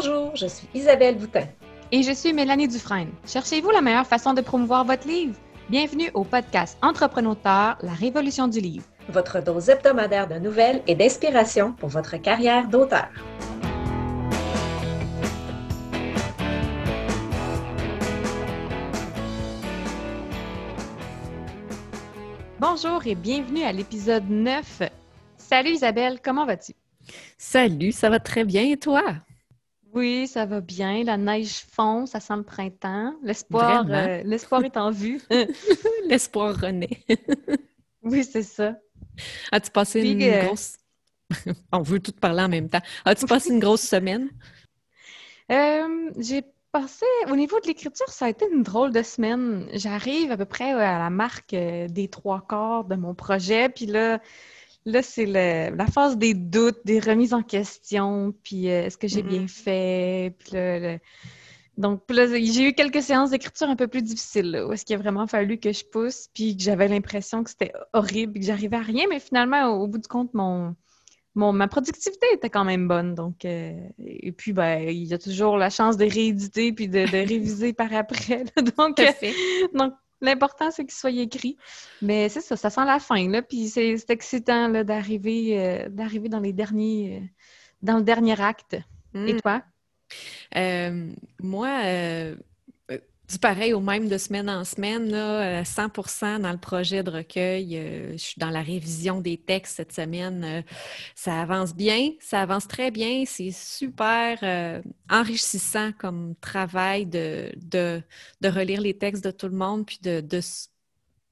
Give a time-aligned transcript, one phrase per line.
[0.00, 1.48] Bonjour, je suis Isabelle Boutin.
[1.90, 3.10] Et je suis Mélanie Dufresne.
[3.26, 5.34] Cherchez-vous la meilleure façon de promouvoir votre livre?
[5.68, 7.36] Bienvenue au podcast Entrepreneur,
[7.82, 8.84] la révolution du livre.
[9.08, 13.08] Votre dose hebdomadaire de nouvelles et d'inspiration pour votre carrière d'auteur.
[22.60, 24.82] Bonjour et bienvenue à l'épisode 9.
[25.38, 26.74] Salut Isabelle, comment vas-tu?
[27.36, 29.02] Salut, ça va très bien et toi?
[29.94, 31.02] Oui, ça va bien.
[31.04, 33.14] La neige fond, ça sent le printemps.
[33.22, 35.20] L'espoir, euh, l'espoir est en vue.
[36.06, 37.02] L'espoir renaît.
[38.02, 38.76] oui, c'est ça.
[39.50, 40.76] As-tu passé une euh, grosse...
[41.72, 42.80] On veut tout parler en même temps.
[43.04, 44.30] As-tu passé une grosse semaine?
[45.50, 47.06] Euh, j'ai passé...
[47.30, 49.68] Au niveau de l'écriture, ça a été une drôle de semaine.
[49.72, 54.20] J'arrive à peu près à la marque des trois quarts de mon projet, puis là
[54.88, 59.22] Là, c'est la phase des doutes, des remises en question, puis euh, est-ce que j'ai
[59.22, 59.48] bien mm-hmm.
[59.48, 60.34] fait?
[60.38, 60.56] Puis
[61.76, 65.28] donc, j'ai eu quelques séances d'écriture un peu plus difficiles, où est-ce qu'il a vraiment
[65.28, 69.04] fallu que je pousse, puis que j'avais l'impression que c'était horrible, que j'arrivais à rien,
[69.08, 70.74] mais finalement, au, bout du compte, mon,
[71.36, 73.14] ma productivité était quand même bonne.
[73.14, 76.98] Donc, euh, et puis, ben, il y a toujours la chance de rééditer puis de,
[76.98, 78.42] réviser par après.
[78.76, 79.00] donc,
[79.74, 81.56] donc, L'important, c'est qu'il soit écrit.
[82.02, 83.42] Mais c'est ça, ça sent la fin, là.
[83.42, 87.26] Puis c'est excitant d'arriver euh, d'arriver dans les derniers euh,
[87.82, 88.76] dans le dernier acte.
[89.14, 89.40] Et hmm.
[89.40, 89.62] toi?
[90.56, 91.68] Euh, moi,
[93.28, 97.10] du pareil au même de semaine en semaine, là, 100 euh, dans le projet de
[97.10, 97.76] recueil.
[97.76, 100.44] Euh, je suis dans la révision des textes cette semaine.
[100.44, 100.62] Euh,
[101.14, 103.24] ça avance bien, ça avance très bien.
[103.26, 108.02] C'est super enrichissant comme travail de, de,
[108.40, 110.40] de, relire les textes de tout le monde, puis de, de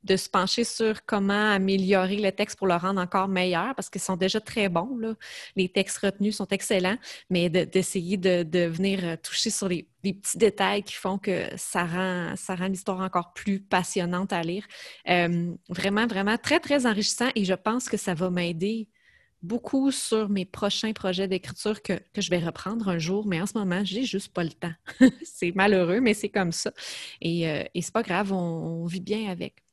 [0.06, 4.00] de se pencher sur comment améliorer le texte pour le rendre encore meilleur, parce qu'ils
[4.00, 4.96] sont déjà très bons.
[4.98, 5.14] Là.
[5.56, 6.96] Les textes retenus sont excellents,
[7.28, 12.36] mais d'essayer de, venir euh, toucher sur les, petits détails qui font que ça rend,
[12.36, 14.64] ça rend l'histoire encore plus passionnante à lire.
[15.08, 18.88] Euh, vraiment, vraiment très, très enrichissant et je pense que ça va m'aider
[19.42, 23.58] beaucoup sur mes prochains projets d'écriture que, je vais reprendre un jour, mais en ce
[23.58, 24.72] moment, j'ai juste pas le temps.
[25.22, 26.72] c'est malheureux, mais c'est comme ça.
[27.20, 29.65] Et, euh, et c'est pas grave, on vit bien avec.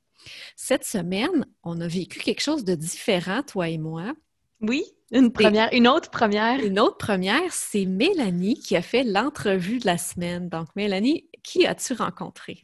[0.56, 4.14] Cette semaine, on a vécu quelque chose de différent, toi et moi.
[4.62, 6.60] Oui, une première, une autre première.
[6.60, 10.50] Une autre première, c'est Mélanie qui a fait l'entrevue de la semaine.
[10.50, 12.62] Donc, Mélanie, qui as-tu rencontré?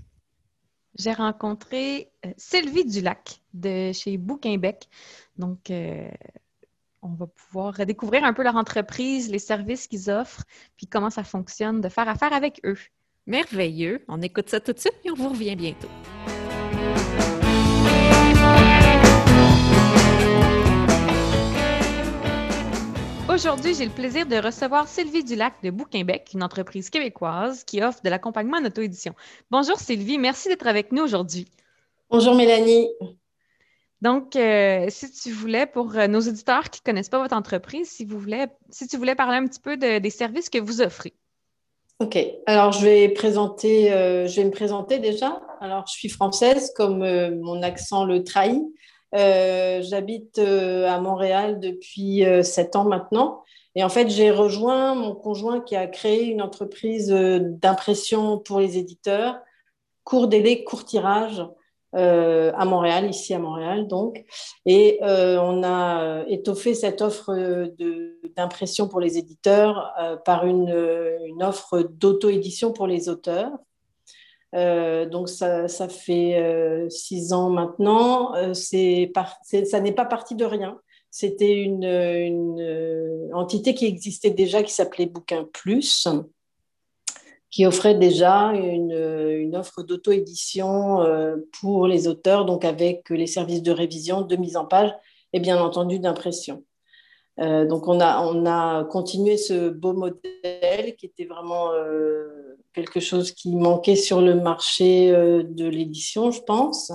[0.98, 4.88] J'ai rencontré euh, Sylvie Dulac de chez Bouquinbec.
[5.38, 6.10] Donc, euh,
[7.02, 10.44] on va pouvoir découvrir un peu leur entreprise, les services qu'ils offrent,
[10.76, 12.78] puis comment ça fonctionne de faire affaire avec eux.
[13.28, 14.04] Merveilleux.
[14.08, 15.90] On écoute ça tout de suite et on vous revient bientôt.
[23.40, 28.02] Aujourd'hui, j'ai le plaisir de recevoir Sylvie Dulac de Bouquinbec, une entreprise québécoise qui offre
[28.04, 29.14] de l'accompagnement en auto-édition.
[29.50, 31.48] Bonjour Sylvie, merci d'être avec nous aujourd'hui.
[32.10, 32.90] Bonjour Mélanie.
[34.02, 37.90] Donc, euh, si tu voulais, pour euh, nos auditeurs qui ne connaissent pas votre entreprise,
[37.90, 41.14] si, vous voulez, si tu voulais parler un petit peu des services que vous offrez.
[42.00, 42.18] OK.
[42.46, 45.42] Alors, je vais, présenter, euh, je vais me présenter déjà.
[45.62, 47.00] Alors, je suis française, comme
[47.40, 48.62] mon accent le trahit.
[49.16, 53.44] Euh, j'habite euh, à Montréal depuis euh, sept ans maintenant.
[53.76, 58.78] Et en fait, j'ai rejoint mon conjoint qui a créé une entreprise d'impression pour les
[58.78, 59.40] éditeurs,
[60.04, 61.46] court délai, court tirage,
[61.94, 64.26] à Montréal, ici à Montréal donc.
[64.66, 67.32] Et on a étoffé cette offre
[68.36, 69.94] d'impression pour les éditeurs
[70.26, 70.76] par une,
[71.26, 73.52] une offre d'auto-édition pour les auteurs.
[74.56, 78.36] Euh, donc ça, fait euh, six ans maintenant.
[78.36, 80.80] Euh, ça n'est pas parti de rien.
[81.12, 86.08] C'était une, une, entité qui existait déjà qui s'appelait Bouquin Plus,
[87.50, 91.00] qui offrait déjà une, une offre d'auto-édition
[91.60, 94.94] pour les auteurs, donc avec les services de révision, de mise en page
[95.34, 96.64] et bien entendu d'impression.
[97.40, 101.72] Donc on a, on a continué ce beau modèle qui était vraiment
[102.74, 106.92] quelque chose qui manquait sur le marché euh, de l'édition, je pense.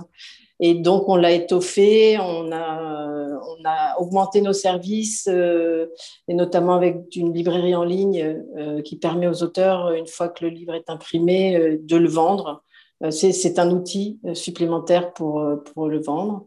[0.60, 5.86] Et donc, on l'a étoffé, on a, on a augmenté nos services, euh,
[6.28, 10.44] et notamment avec une librairie en ligne euh, qui permet aux auteurs, une fois que
[10.44, 12.62] le livre est imprimé, de le vendre.
[13.10, 15.44] C'est un outil supplémentaire pour,
[15.74, 16.46] pour le vendre.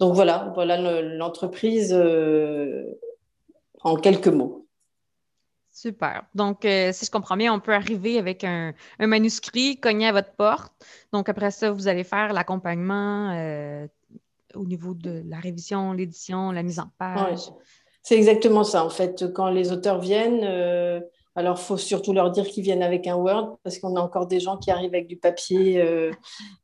[0.00, 1.94] Donc voilà, voilà l'entreprise
[3.84, 4.66] en quelques mots.
[5.72, 6.24] Super.
[6.34, 10.32] Donc, euh, si je comprends bien, on peut arriver avec un, manuscrit, cogner à votre
[10.32, 10.72] porte.
[11.12, 13.86] Donc, après ça, vous allez faire l'accompagnement euh,
[14.54, 17.50] au niveau de la révision, l'édition, la mise en page.
[18.02, 18.84] C'est exactement ça.
[18.84, 21.00] En fait, quand les auteurs viennent, euh,
[21.34, 24.26] Alors, il faut surtout leur dire qu'ils viennent avec un Word parce qu'on a encore
[24.26, 26.10] des gens qui arrivent avec du papier, euh,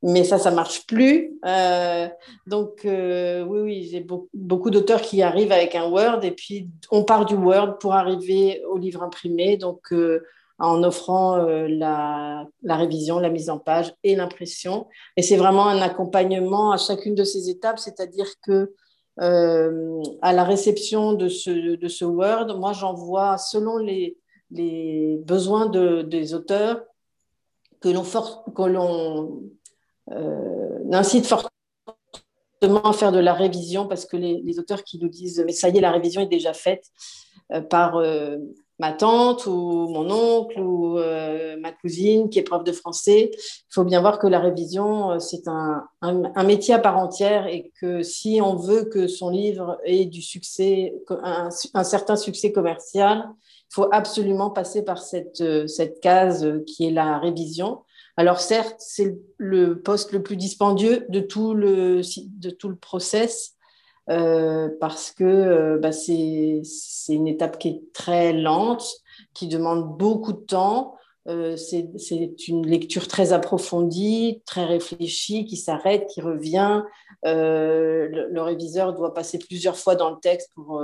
[0.02, 1.38] mais ça, ça marche plus.
[1.46, 2.06] Euh,
[2.46, 7.02] donc, euh, oui, oui, j'ai beaucoup, d'auteurs qui arrivent avec un Word et puis on
[7.02, 9.56] part du Word pour arriver au livre imprimé.
[9.56, 9.92] Donc,
[10.60, 14.88] en offrant la, la, révision, la mise en page et l'impression.
[15.16, 18.74] Et c'est vraiment un accompagnement à chacune de ces étapes, c'est-à-dire que
[19.18, 24.16] à la réception de ce, de ce Word, moi j'envoie selon les,
[24.50, 26.82] les besoins des auteurs
[27.80, 29.42] que l'on
[30.10, 35.42] euh, incite fortement à faire de la révision parce que les, auteurs qui nous disent
[35.46, 36.84] mais ça y est la révision est déjà faite
[37.52, 38.38] euh, par euh,
[38.78, 43.30] ma tante ou mon oncle ou euh, ma cousine qui est prof de français.
[43.32, 47.72] Il faut bien voir que la révision, c'est un, un, métier à part entière et
[47.80, 53.28] que si on veut que son livre ait du succès, un, un certain succès commercial,
[53.70, 57.82] il faut absolument passer par cette, euh, cette case euh, qui est la révision.
[58.16, 62.00] Alors certes, c'est le poste le plus dispendieux de tout le,
[62.38, 63.57] de tout le process
[64.10, 66.62] euh, parce que bah, c'est
[67.08, 68.86] une étape qui est très lente,
[69.34, 70.94] qui demande beaucoup de temps.
[71.26, 76.82] c'est une lecture très approfondie, très réfléchie, qui s'arrête, qui revient.
[77.24, 80.82] le, le, réviseur doit passer plusieurs fois dans le texte pour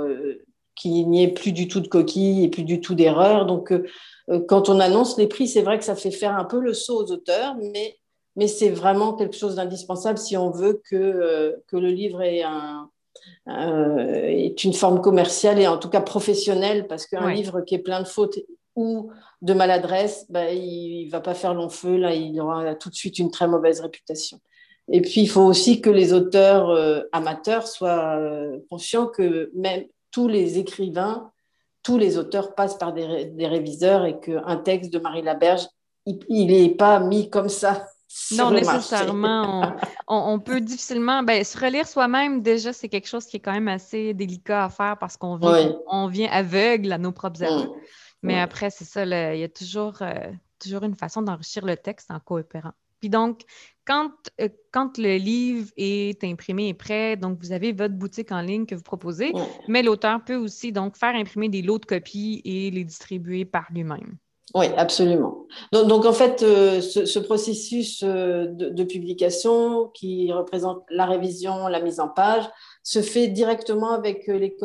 [0.75, 3.45] qu'il n'y ait plus du tout de coquilles et plus du tout d'erreurs.
[3.45, 3.85] Donc, euh,
[4.29, 6.73] euh, quand on annonce les prix, c'est vrai que ça fait faire un peu le
[6.73, 7.97] saut aux auteurs, mais,
[8.35, 12.43] mais c'est vraiment quelque chose d'indispensable si on veut que, euh, que le livre ait
[12.43, 12.89] un,
[13.47, 18.01] est une forme commerciale et en tout cas professionnelle, parce qu'un livre qui est plein
[18.01, 18.39] de fautes
[18.75, 22.89] ou de maladresse, bah, il ne va pas faire long feu, là, il aura tout
[22.89, 24.39] de suite une très mauvaise réputation.
[24.91, 28.19] Et puis, il faut aussi que les auteurs amateurs soient
[28.69, 31.31] conscients que même tous les écrivains,
[31.83, 35.67] tous les auteurs passent par des, réviseurs et qu'un texte de Marie Laberge,
[36.05, 37.85] il n'est pas mis comme ça.
[38.31, 39.75] Non, nécessairement.
[40.07, 41.23] On, peut difficilement.
[41.23, 44.69] Ben, se relire soi-même, déjà, c'est quelque chose qui est quand même assez délicat à
[44.69, 47.67] faire parce qu'on vient, on vient aveugle à nos propres erreurs.
[47.67, 47.79] Mm.
[48.23, 52.09] Mais après, c'est ça, il y a toujours, euh, toujours une façon d'enrichir le texte
[52.09, 52.73] en coopérant.
[52.99, 53.41] Puis donc,
[53.85, 58.41] quand, euh, quand le livre est imprimé et prêt, donc vous avez votre boutique en
[58.41, 59.31] ligne que vous proposez,
[59.67, 63.65] mais l'auteur peut aussi donc faire imprimer des lots de copies et les distribuer par
[63.71, 64.17] lui-même.
[64.53, 65.34] Oui, absolument.
[65.71, 71.99] Donc, en fait, euh, ce, processus euh, de, publication qui représente la révision, la mise
[71.99, 72.45] en page,
[72.83, 74.55] se fait directement avec les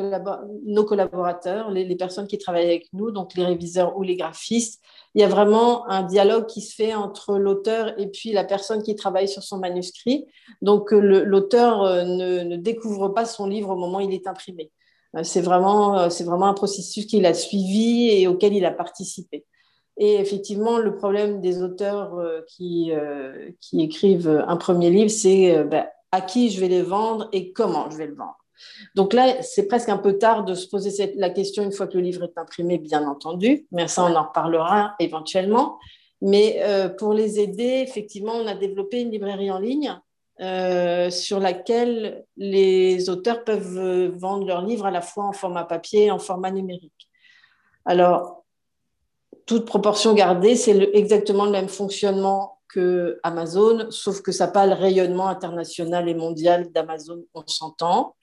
[0.67, 4.81] nos collaborateurs, les, personnes qui travaillent avec nous, donc les réviseurs ou les graphistes,
[5.15, 8.83] il y a vraiment un dialogue qui se fait entre l'auteur et puis la personne
[8.83, 10.27] qui travaille sur son manuscrit.
[10.63, 14.71] Donc, euh, l'auteur euh, ne, découvre pas son livre au moment où il est imprimé.
[15.17, 19.45] Euh, c'est vraiment un processus qu'il a suivi et auquel il a participé.
[20.01, 22.19] Et effectivement, le problème des auteurs
[22.49, 22.91] qui,
[23.61, 27.91] qui écrivent un premier livre, c'est ben, à qui je vais les vendre et comment
[27.91, 28.41] je vais le vendre.
[28.95, 31.97] Donc là, c'est presque un peu tard de se poser la question une fois que
[31.97, 35.79] le livre est imprimé, bien entendu, mais ça, on en reparlera éventuellement.
[36.23, 39.99] Mais euh, pour les aider, effectivement, on a développé une librairie en ligne
[40.41, 45.65] euh, sur laquelle les auteurs peuvent euh, vendre leurs livres à la fois en format
[45.65, 47.09] papier et en format numérique.
[47.87, 48.40] Alors,
[49.51, 54.67] toute proportion gardée, c'est exactement le même fonctionnement que Amazon, sauf que ça n'a pas
[54.67, 58.15] le rayonnement international et mondial d'Amazon, on s'entend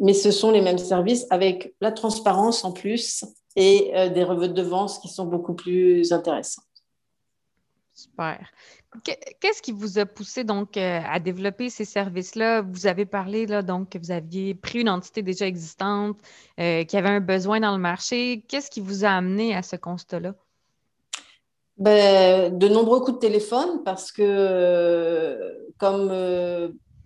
[0.00, 4.98] mais ce sont les mêmes services avec la transparence en plus et euh, des redevances
[4.98, 6.64] qui sont beaucoup plus intéressantes.
[7.92, 8.50] Super.
[9.04, 12.62] Qu'est-ce qui vous a poussé donc euh, à développer ces services-là?
[12.62, 16.18] Vous avez parlé là, donc que vous aviez pris une entité déjà existante,
[16.58, 18.44] euh, qui avait un besoin dans le marché.
[18.48, 20.34] Qu'est-ce qui vous a amené à ce constat-là?
[21.80, 25.38] Ben, de nombreux coups de téléphone parce que
[25.78, 26.10] comme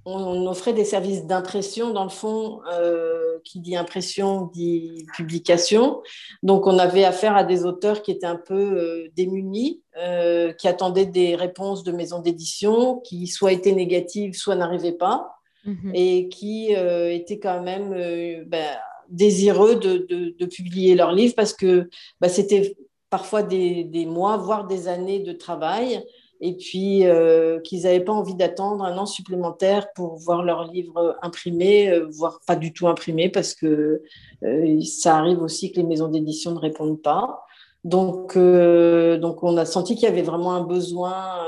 [0.06, 6.02] on offrait des services d'impression, dans le fond, euh, qui dit impression dit publication.
[6.42, 10.68] Donc, on avait affaire à des auteurs qui étaient un peu euh, démunis, euh, qui
[10.68, 15.92] attendaient des réponses de maisons d'édition, qui soit étaient négatives, soit n'arrivaient pas, mhm.
[15.94, 18.76] et qui étaient quand même ben,
[19.08, 21.88] désireux de, publier leurs livres parce que
[22.20, 22.76] ben, c'était
[23.14, 26.04] parfois des, mois, voire des années de travail
[26.40, 31.16] et puis euh, qu'ils n'avaient pas envie d'attendre un an supplémentaire pour voir leur livre
[31.23, 34.02] imprimé, euh, voire pas du tout imprimé, parce que
[34.42, 37.47] euh, ça arrive aussi que les maisons d'édition ne répondent pas.
[37.85, 41.38] Donc, donc on a senti qu'il y avait vraiment un besoin,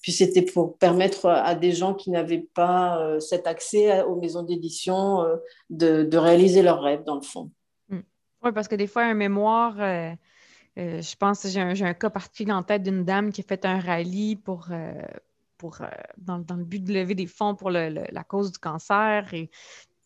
[0.00, 5.22] puis c'était pour permettre à des gens qui n'avaient pas cet accès aux maisons d'édition
[5.68, 7.50] de, réaliser leurs rêves, dans le fond.
[7.90, 7.98] Mmh.
[8.42, 9.76] Oui, parce que des fois, un mémoire
[10.76, 13.78] je pense que j'ai un, cas particulier en tête d'une dame qui a fait un
[13.78, 14.68] rallye pour,
[15.58, 15.78] pour
[16.18, 19.32] dans, le but de lever des fonds pour la cause du cancer.
[19.34, 19.50] Et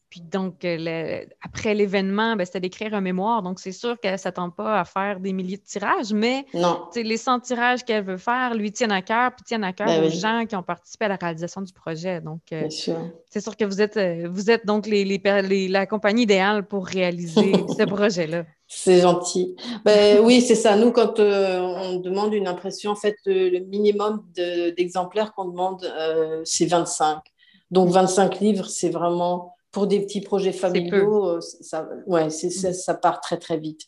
[0.08, 3.42] puis donc, euh, après l'événement, ben, c'était d'écrire un mémoire.
[3.42, 6.46] Donc, c'est sûr qu'elle ne s'attend pas à faire des milliers de tirages, mais
[6.94, 10.04] les 100 tirages qu'elle veut faire lui tiennent à cœur, puis tiennent à cœur ben
[10.04, 12.20] aux gens qui ont participé à la réalisation du projet.
[12.20, 16.66] Donc, euh, c'est sûr que vous êtes, euh, vous êtes donc les, la compagnie idéale
[16.66, 18.44] pour réaliser ce projet-là.
[18.68, 19.56] C'est gentil.
[19.84, 20.76] Ben, oui, c'est ça.
[20.76, 25.86] Nous, quand on demande une impression, en fait, le, minimum d'exemplaires qu'on demande,
[26.44, 27.18] c'est 25.
[27.70, 32.94] Donc, 25 livres, c'est vraiment pour des petits projets familiaux, euh, ça, ouais, ça, ça,
[32.94, 33.82] part très très vite.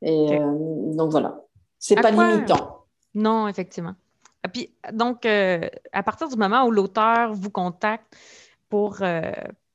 [0.00, 1.38] Et euh, donc voilà,
[1.78, 2.86] c'est pas limitant.
[3.14, 3.94] Non, effectivement.
[4.42, 8.16] Et puis, donc, euh, à partir du moment où l'auteur vous contacte
[8.70, 9.02] pour,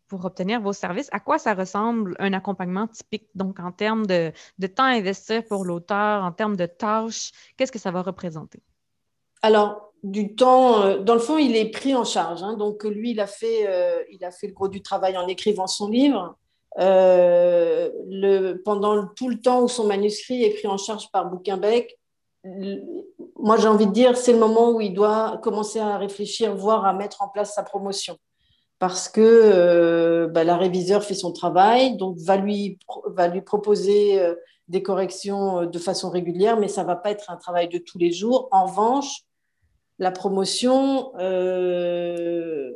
[0.10, 3.28] pour obtenir vos services, à quoi ça ressemble un accompagnement typique?
[3.36, 4.34] Donc, en termes de,
[4.76, 8.60] temps à investir pour l'auteur, en termes de tâches, qu'est-ce que ça va représenter?
[9.42, 12.44] Alors, du temps, euh, dans le fond, il est pris en charge.
[12.44, 12.58] Hein.
[12.58, 15.68] donc, lui, il a, fait, euh, il a fait le gros du travail en écrivant
[15.68, 16.36] son livre.
[16.80, 17.90] Euh,
[18.64, 21.98] pendant tout le temps où son manuscrit est pris en charge par Bouquinbec,
[23.36, 26.86] moi, j'ai envie de dire, c'est le moment où il doit commencer à réfléchir, voire
[26.86, 28.18] à mettre en place sa promotion.
[28.80, 34.20] Parce que bah, la réviseur fait son travail, donc va lui, va lui proposer
[34.70, 37.98] des corrections de façon régulière, mais ça ne va pas être un travail de tous
[37.98, 38.48] les jours.
[38.52, 39.26] En revanche,
[40.00, 42.72] la promotion, euh,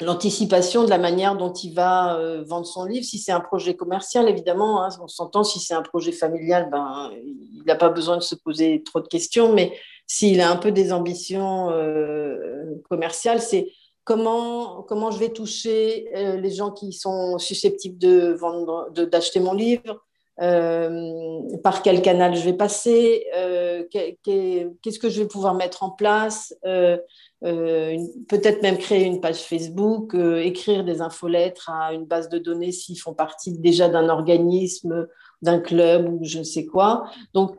[0.00, 3.04] l'anticipation de la manière dont il va euh, vendre son livre.
[3.04, 5.44] Si c'est un projet commercial, évidemment, hein, on s'entend.
[5.44, 9.08] Si c'est un projet familial, ben, il n'a pas besoin de se poser trop de
[9.08, 9.52] questions.
[9.52, 13.70] Mais s'il a un peu des ambitions euh, commerciales, c'est
[14.06, 20.00] comment, je vais toucher les gens qui sont susceptibles de vendre, d'acheter mon livre,
[20.42, 25.88] euh, par quel canal je vais passer, euh, qu'est-ce que je vais pouvoir mettre en
[25.88, 26.98] place, euh,
[27.40, 32.98] peut-être même créer une page Facebook, écrire des infolettres à une base de données s'ils
[32.98, 35.06] font partie déjà d'un organisme,
[35.40, 37.04] d'un club ou je ne sais quoi.
[37.32, 37.56] Donc,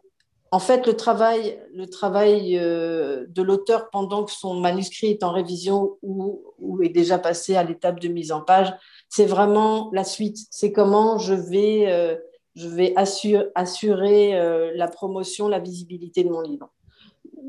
[0.52, 5.98] en fait, le travail, le travail de l'auteur pendant que son manuscrit est en révision
[6.02, 6.42] ou,
[6.82, 8.74] est déjà passé à l'étape de mise en page,
[9.10, 10.38] c'est vraiment la suite.
[10.52, 12.18] C'est comment je vais
[12.66, 16.70] vais assurer, euh, la promotion, la visibilité de mon livre.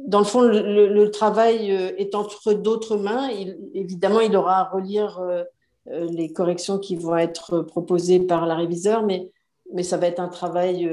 [0.07, 3.29] Dans le fond, le, travail euh, est entre d'autres mains.
[3.75, 5.45] évidemment, il aura à relire euh,
[5.87, 9.31] les corrections qui vont être proposées par la réviseur, mais,
[9.73, 10.91] mais ça va être un travail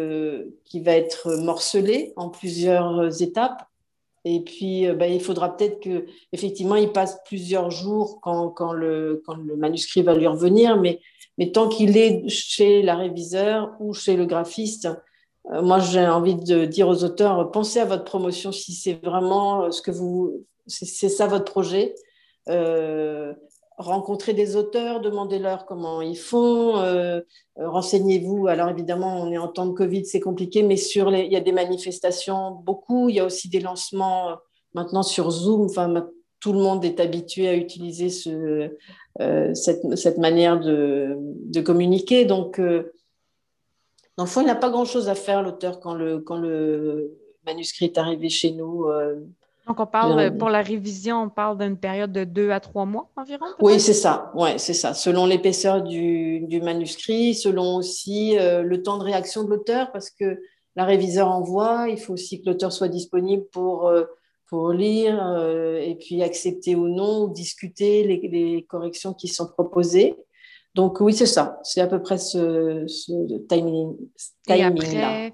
[0.65, 3.63] qui va être morcelé en plusieurs étapes.
[4.25, 9.23] Et puis, ben, il faudra peut-être qu'effectivement, il passe plusieurs jours quand, le,
[9.55, 10.99] manuscrit va lui revenir, mais
[11.51, 14.89] tant qu'il est chez la réviseur ou chez le graphiste,
[15.51, 19.63] euh, moi j'ai envie de dire aux auteurs, pensez à votre promotion si c'est vraiment
[19.63, 21.95] euh, ce que vous, c'est ça votre projet.
[22.49, 23.33] Euh,
[23.77, 26.73] rencontrez des auteurs, demandez-leur comment ils font,
[27.57, 28.47] renseignez-vous.
[28.47, 31.35] Alors évidemment, on est en temps de Covid, c'est compliqué, mais sur les, il y
[31.35, 33.09] a des manifestations beaucoup.
[33.09, 34.37] Il y a aussi des lancements
[34.73, 35.65] maintenant sur Zoom.
[35.65, 36.07] Enfin,
[36.39, 38.69] tout le monde est habitué à utiliser ce,
[39.21, 42.25] euh, cette, manière de, communiquer.
[42.25, 42.93] Donc, euh,
[44.17, 48.51] il n'a pas grand-chose à faire, l'auteur, quand le, quand le manuscrit est arrivé chez
[48.51, 48.85] nous.
[49.65, 52.85] Euh, donc, on parle, pour la révision, on parle d'une période de deux à trois
[52.85, 53.45] mois environ?
[53.59, 54.31] Oui, c'est ça.
[54.35, 54.93] Ouais, c'est ça.
[54.93, 60.39] Selon l'épaisseur du, du, manuscrit, selon aussi le temps de réaction de l'auteur, parce que
[60.75, 63.91] la réviseur envoie, il faut aussi que l'auteur soit disponible pour
[64.47, 70.15] pour lire euh, et puis accepter ou non, ou discuter les, corrections qui sont proposées.
[70.75, 71.59] Donc oui, c'est ça.
[71.63, 72.85] C'est à peu près ce,
[73.47, 73.97] timing,
[74.47, 75.29] là.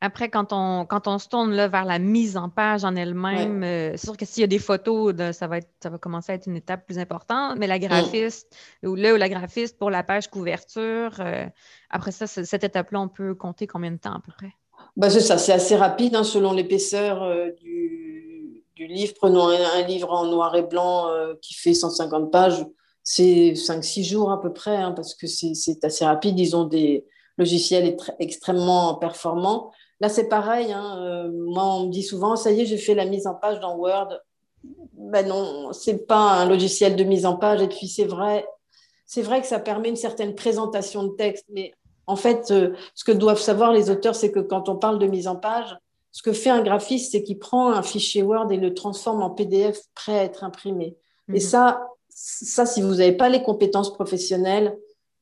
[0.00, 3.64] Après, quand on, quand on se tourne là, vers la mise en page en elle-même,
[3.64, 6.32] euh, c'est sûr que s'il y a des photos, ça, va être, ça va commencer
[6.32, 7.82] à être une étape plus importante, mais la mm.
[7.82, 11.46] graphiste, ou là, ou la graphiste pour la page couverture, euh,
[11.90, 14.52] après ça, cette étape-là, on peut compter combien de temps à peu près?
[14.96, 17.28] Ben, c'est ça, c'est assez rapide hein, selon l'épaisseur
[17.60, 18.28] du,
[18.78, 19.12] du livre.
[19.14, 22.64] Prenons un, livre en noir et blanc euh, qui fait 150 pages,
[23.02, 26.38] c'est 5-6 jours à peu près, hein, parce que c'est assez rapide.
[26.38, 27.04] Ils ont des
[27.36, 29.72] logiciels extrêmement performants.
[30.00, 30.72] Là, c'est pareil.
[30.72, 33.34] Hein, euh, moi, on me dit souvent, ça y est, j'ai fait la mise en
[33.34, 34.08] page dans Word.
[34.94, 37.62] Ben non, c'est pas un logiciel de mise en page.
[37.62, 38.46] Et puis, c'est vrai,
[39.06, 41.46] c'est vrai que ça permet une certaine présentation de texte.
[41.50, 41.72] Mais
[42.06, 45.06] en fait, euh, ce que doivent savoir les auteurs, c'est que quand on parle de
[45.06, 45.76] mise en page,
[46.10, 49.30] ce que fait un graphiste, c'est qu'il prend un fichier Word et le transforme en
[49.30, 50.96] PDF prêt à être imprimé.
[51.28, 51.40] Et mhm.
[51.40, 54.76] ça, ça, si vous n'avez pas les compétences professionnelles,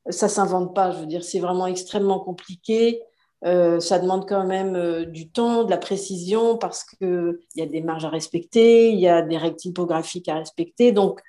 [0.08, 0.92] ça s'invente pas.
[0.92, 3.02] Je veux dire, c'est vraiment extrêmement compliqué.
[3.44, 7.66] Euh, ça demande quand même euh, du temps, de la précision, parce qu'il y a
[7.66, 10.92] des marges à respecter, il y a des règles typographiques à respecter.
[10.92, 11.20] Donc,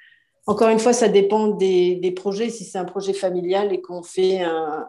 [0.45, 2.49] encore une fois, ça dépend des, projets.
[2.49, 4.87] Si c'est un projet familial et qu'on fait un,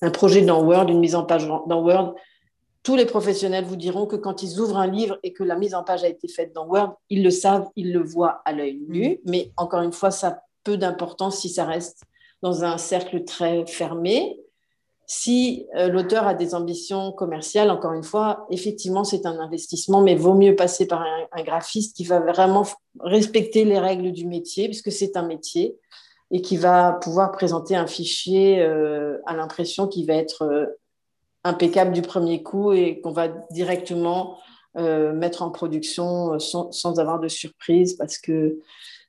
[0.00, 2.14] un, projet dans Word, une mise en page dans Word,
[2.82, 5.74] tous les professionnels vous diront que quand ils ouvrent un livre et que la mise
[5.74, 8.80] en page a été faite dans Word, ils le savent, ils le voient à l'œil
[8.88, 9.10] nu.
[9.10, 9.16] Mm.
[9.26, 12.04] Mais encore une fois, ça a peu d'importance si ça reste
[12.40, 14.40] dans un cercle très fermé.
[15.10, 20.14] Si euh, l'auteur a des ambitions commerciales, encore une fois, effectivement, c'est un investissement, mais
[20.14, 22.66] vaut mieux passer par un, graphiste qui va vraiment
[23.00, 25.78] respecter les règles du métier, puisque c'est un métier,
[26.30, 30.66] et qui va pouvoir présenter un fichier euh, à l'impression qui va être euh,
[31.42, 34.38] impeccable du premier coup et qu'on va directement
[34.76, 38.60] mettre en production sans, avoir de surprise, parce que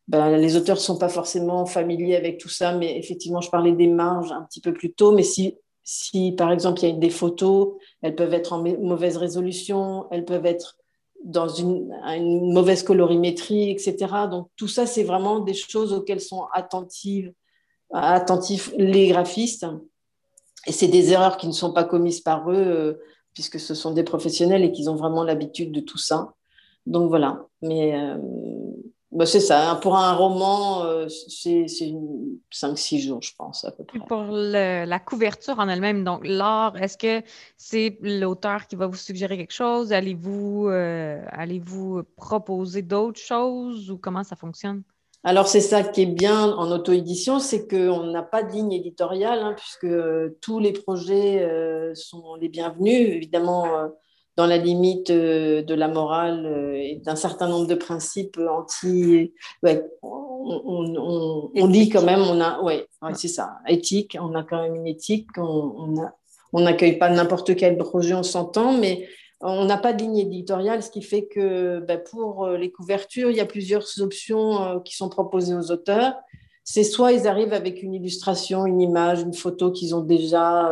[0.08, 3.74] ben, les auteurs ne sont pas forcément familiers avec tout ça, mais effectivement, je parlais
[3.74, 5.60] des marges un petit peu plus tôt, mais si
[5.92, 10.24] si, par exemple, il y a des photos, elles peuvent être en mauvaise résolution, elles
[10.24, 10.78] peuvent être
[11.24, 11.92] dans une,
[12.54, 13.96] mauvaise colorimétrie, etc.
[14.30, 17.32] Donc, tout ça, c'est vraiment des choses auxquelles sont attentifs
[18.78, 19.66] les graphistes.
[20.68, 22.94] Et c'est des erreurs qui ne sont pas commises par eux, euh,
[23.34, 26.36] puisque ce sont des professionnels et qu'ils ont vraiment l'habitude de tout ça.
[26.86, 27.48] Donc, voilà.
[27.64, 28.16] Mais euh,
[29.12, 29.72] bah, c'est ça.
[29.72, 29.76] Hein.
[29.78, 34.00] Pour un roman, euh, c'est 5-6 jours, je pense, à peu près.
[34.00, 37.26] pour la couverture en elle-même, donc l'art, est-ce que
[37.58, 39.94] c'est l'auteur qui va vous suggérer quelque chose?
[39.94, 41.60] Allez-vous euh, allez
[42.18, 44.84] proposer d'autres choses ou comment ça fonctionne?
[45.24, 49.40] Alors, c'est ça qui est bien en auto-édition, c'est qu'on n'a pas de ligne éditoriale,
[49.40, 51.50] hein, puisque euh, tous les projets
[51.96, 53.10] sont les bienvenus.
[53.10, 53.90] Évidemment,
[54.40, 59.34] dans la limite euh, de la morale euh, et d'un certain nombre de principes anti.
[60.02, 64.88] on, dit quand même, on a, ouais, c'est ça, éthique, on a quand même une
[64.88, 66.08] éthique, on
[66.54, 69.10] n'accueille pas n'importe quel projet, on s'entend, mais
[69.42, 73.32] on n'a pas de ligne éditoriale, ce qui fait que ben, pour euh, les couvertures,
[73.32, 76.14] il y a plusieurs options qui sont proposées aux auteurs.
[76.64, 80.72] C'est soit ils arrivent avec une illustration, une image, une photo qu'ils ont déjà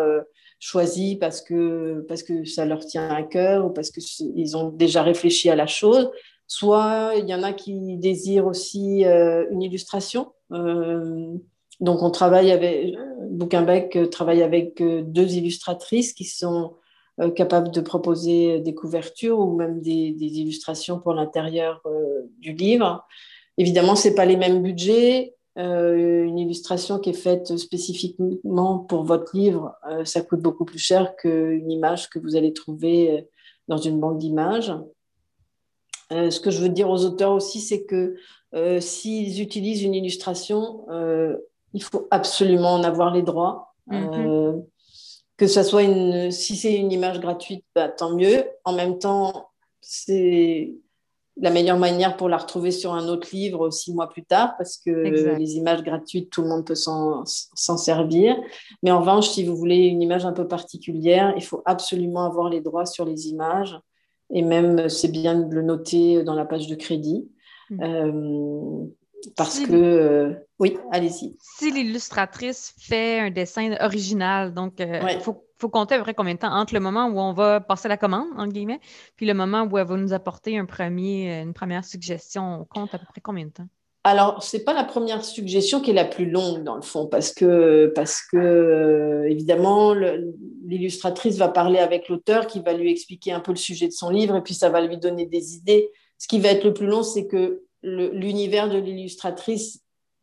[0.59, 5.03] choisi parce que, parce que ça leur tient à cœur ou parce qu'ils ont déjà
[5.03, 6.09] réfléchi à la chose.
[6.47, 10.31] Soit il y en a qui désirent aussi euh, une illustration.
[10.51, 11.35] Euh,
[11.79, 12.95] donc on travaille avec,
[13.29, 16.73] Bouquinbec travaille avec euh, deux illustratrices qui sont
[17.35, 21.81] capables de proposer des couvertures ou même des, des illustrations pour l'intérieur
[22.37, 23.07] du livre.
[23.57, 25.33] Évidemment, ce n'est pas les mêmes budgets.
[25.57, 30.77] Euh, une illustration qui est faite spécifiquement pour votre livre, euh, ça coûte beaucoup plus
[30.77, 33.21] cher qu'une image que vous allez trouver euh,
[33.67, 34.71] dans une banque d'images.
[36.11, 38.15] ce que je veux dire aux auteurs aussi, c'est que
[38.79, 40.85] s'ils utilisent une illustration,
[41.73, 43.73] il faut absolument en avoir les droits.
[43.89, 44.65] Mm-hmm.
[45.37, 48.45] que ça soit une, si c'est une image gratuite, bah, tant mieux.
[48.63, 49.49] En même temps,
[49.81, 50.73] c'est
[51.39, 54.77] la meilleure manière pour la retrouver sur un autre livre six mois plus tard, parce
[54.77, 57.25] que les images gratuites, tout le monde peut s'en
[57.77, 58.35] servir.
[58.83, 62.49] Mais en revanche, si vous voulez une image un peu particulière, il faut absolument avoir
[62.49, 63.77] les droits sur les images.
[64.33, 67.29] Et même, c'est bien de le noter dans la page de crédit.
[67.69, 67.81] Mm.
[67.81, 68.85] Euh,
[69.35, 71.37] parce que, euh, oui, allez-y.
[71.39, 76.13] Si l'illustratrice fait un dessin original, donc euh, il faut faut compter à peu près
[76.13, 78.79] combien de temps entre le moment où on va passer la commande, entre guillemets,
[79.15, 82.61] puis le moment où elle va nous apporter un premier, une première suggestion.
[82.61, 83.67] On compte à peu près combien de temps?
[84.03, 87.07] Alors, ce n'est pas la première suggestion qui est la plus longue, dans le fond,
[87.07, 89.93] parce que, parce que évidemment,
[90.63, 94.09] l'illustratrice va parler avec l'auteur qui va lui expliquer un peu le sujet de son
[94.09, 95.89] livre, et puis ça va lui donner des idées.
[96.17, 99.81] Ce qui va être le plus long, c'est que l'univers de l'illustratrice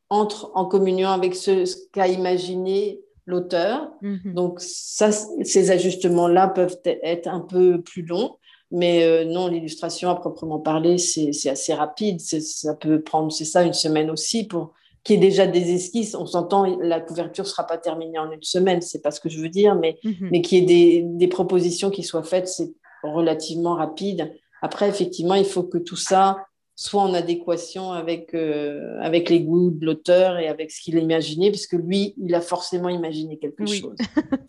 [0.08, 3.90] entre en communion avec ce qu'a imaginé l'auteur.
[4.02, 4.34] Mhm.
[4.34, 8.36] Donc, ça, ces ajustements-là peuvent être un peu plus longs.
[8.70, 12.20] Mais euh, non, l'illustration à proprement parler, c'est assez rapide.
[12.20, 14.72] Ça peut prendre, c'est ça, une semaine aussi pour
[15.04, 16.14] qu'il y ait déjà des esquisses.
[16.14, 19.28] On s'entend, la couverture ne sera pas terminée en une semaine, c'est pas ce que
[19.28, 20.28] je veux dire, mais, mhm.
[20.32, 24.32] mais qu'il y ait des, des, propositions qui soient faites, c'est relativement rapide.
[24.62, 26.38] Après, effectivement, il faut que tout ça
[26.76, 31.00] soit en adéquation avec, euh, avec les goûts de l'auteur et avec ce qu'il a
[31.00, 33.94] imaginé, puisque lui, il a forcément imaginé quelque chose.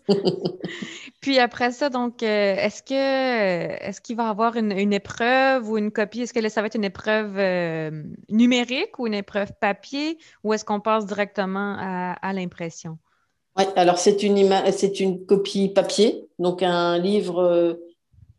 [1.20, 5.78] Puis après ça, donc, euh, est-ce que est-ce qu'il va avoir une, une, épreuve ou
[5.78, 6.22] une copie?
[6.22, 10.64] Est-ce que ça va être une épreuve euh, numérique ou une épreuve papier, ou est-ce
[10.64, 12.98] qu'on passe directement à, à l'impression?
[13.56, 17.78] Oui, alors c'est une, c'est une copie papier, donc un livre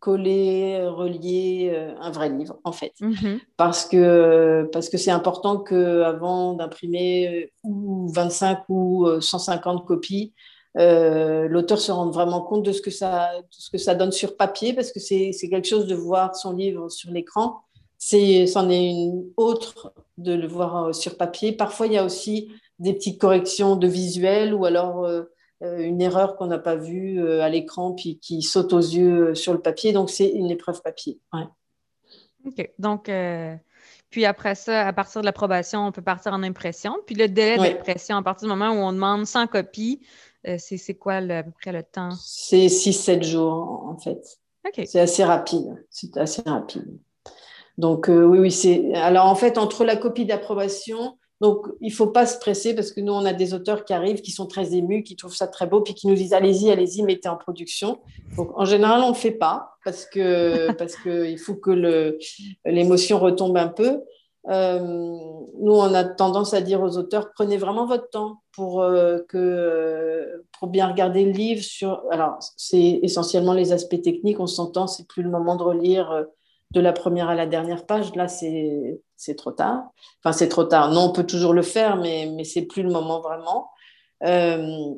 [0.07, 2.93] coller, relier euh, un vrai livre, en fait.
[3.01, 3.41] Mhm.
[3.57, 10.33] Parce que parce que c'est important qu'avant d'imprimer euh, ou 25 ou 150 euh, copies,
[10.75, 14.73] l'auteur se rende vraiment compte de ce que ça, ce que ça donne sur papier,
[14.73, 17.63] parce que c'est quelque chose de voir son livre sur l'écran.
[17.97, 21.51] C'en est, une autre de le voir sur papier.
[21.51, 25.05] Parfois, il y a aussi des petites corrections de visuel ou alors
[25.61, 29.59] une erreur qu'on n'a pas vue à l'écran puis qui saute aux yeux sur le
[29.59, 29.91] papier.
[29.91, 31.19] Donc, c'est une épreuve papier.
[31.33, 31.47] Ouais.
[32.45, 32.71] OK.
[32.77, 33.09] Donc,
[34.09, 36.95] puis après ça, à partir de l'approbation, on peut partir en impression.
[37.05, 40.01] Puis le délai d'impression, à partir du moment où on demande 100 copies,
[40.47, 42.11] euh, c'est quoi à peu près le temps?
[42.11, 44.39] C'est 6-7 jours, en fait.
[44.85, 45.85] C'est assez rapide.
[45.89, 46.99] C'est assez rapide.
[47.77, 48.93] Donc, euh, oui, oui, c'est.
[48.95, 52.91] Alors, en fait, entre la copie d'approbation, donc, il ne faut pas se presser parce
[52.91, 55.47] que nous, on a des auteurs qui arrivent, qui sont très émus, qui trouvent ça
[55.47, 57.99] très beau, puis qui nous disent allez-y, allez-y, mettez en production.
[58.37, 60.21] Donc, en général, on ne fait pas parce qu'il
[60.77, 62.17] parce que faut que
[62.65, 64.01] l'émotion retombe un peu.
[64.49, 69.19] Euh, nous, on a tendance à dire aux auteurs prenez vraiment votre temps pour, euh,
[69.27, 71.61] que, pour bien regarder le livre.
[71.61, 72.03] Sur...
[72.11, 76.23] Alors, c'est essentiellement les aspects techniques, on s'entend, c'est plus le moment de relire euh,
[76.71, 78.15] de la première à la dernière page.
[78.15, 79.89] Là, c'est c'est trop tard.
[80.23, 80.91] Enfin, c'est trop tard.
[80.91, 83.71] Non, on peut toujours le faire, mais, mais c'est plus le moment vraiment.
[84.23, 84.93] Euh,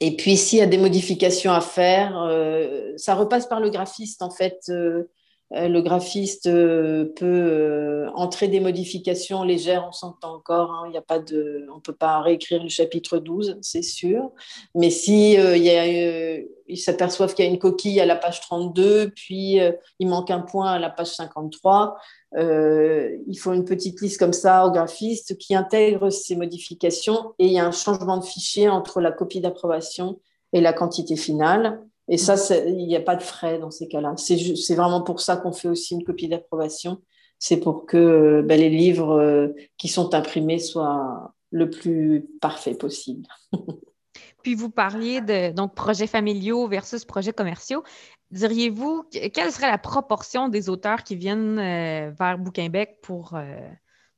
[0.00, 4.22] et puis, s'il y a des modifications à faire, euh, ça repasse par le graphiste,
[4.22, 4.58] en fait.
[4.70, 5.10] Euh,
[5.56, 11.80] le graphiste euh, peut euh, entrer des modifications légères, on s'entend encore, hein, on ne
[11.80, 14.32] peut pas réécrire le chapitre 12, c'est sûr.
[14.74, 15.36] Mais si
[16.76, 19.58] s'aperçoivent qu'il y a une coquille à la page 32, puis
[19.98, 21.96] il manque un point à la page 53,
[22.36, 27.52] il faut une petite liste comme ça au graphiste qui intègre ces modifications et il
[27.52, 30.18] y a un changement de fichier entre la copie d'approbation
[30.52, 31.80] et la quantité finale.
[32.08, 32.36] Et ça,
[32.66, 34.14] il n'y a pas de frais dans ces cas-là.
[34.16, 37.00] C'est vraiment pour ça qu'on fait aussi une copie d'approbation.
[37.38, 43.26] C'est pour que ben, les livres euh, qui sont imprimés soient le plus parfait possible.
[44.42, 47.82] Puis vous parliez de donc projets familiaux versus projets commerciaux.
[48.30, 53.56] Diriez-vous quelle serait la proportion des auteurs qui viennent euh, vers Bouquinbec pour euh,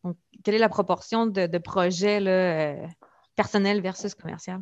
[0.02, 2.78] donc, quelle est la proportion de, projets
[3.34, 4.58] personnels versus commerciaux?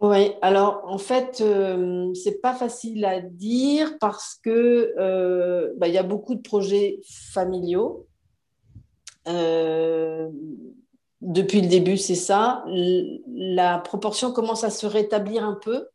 [0.00, 5.94] Oui, alors en fait, euh, c'est pas facile à dire parce que euh, bah, il
[5.94, 7.00] y a beaucoup de projets
[7.32, 8.06] familiaux.
[9.26, 10.28] Euh,
[11.22, 12.62] depuis le début, c'est ça.
[13.34, 15.88] La proportion commence à se rétablir un peu.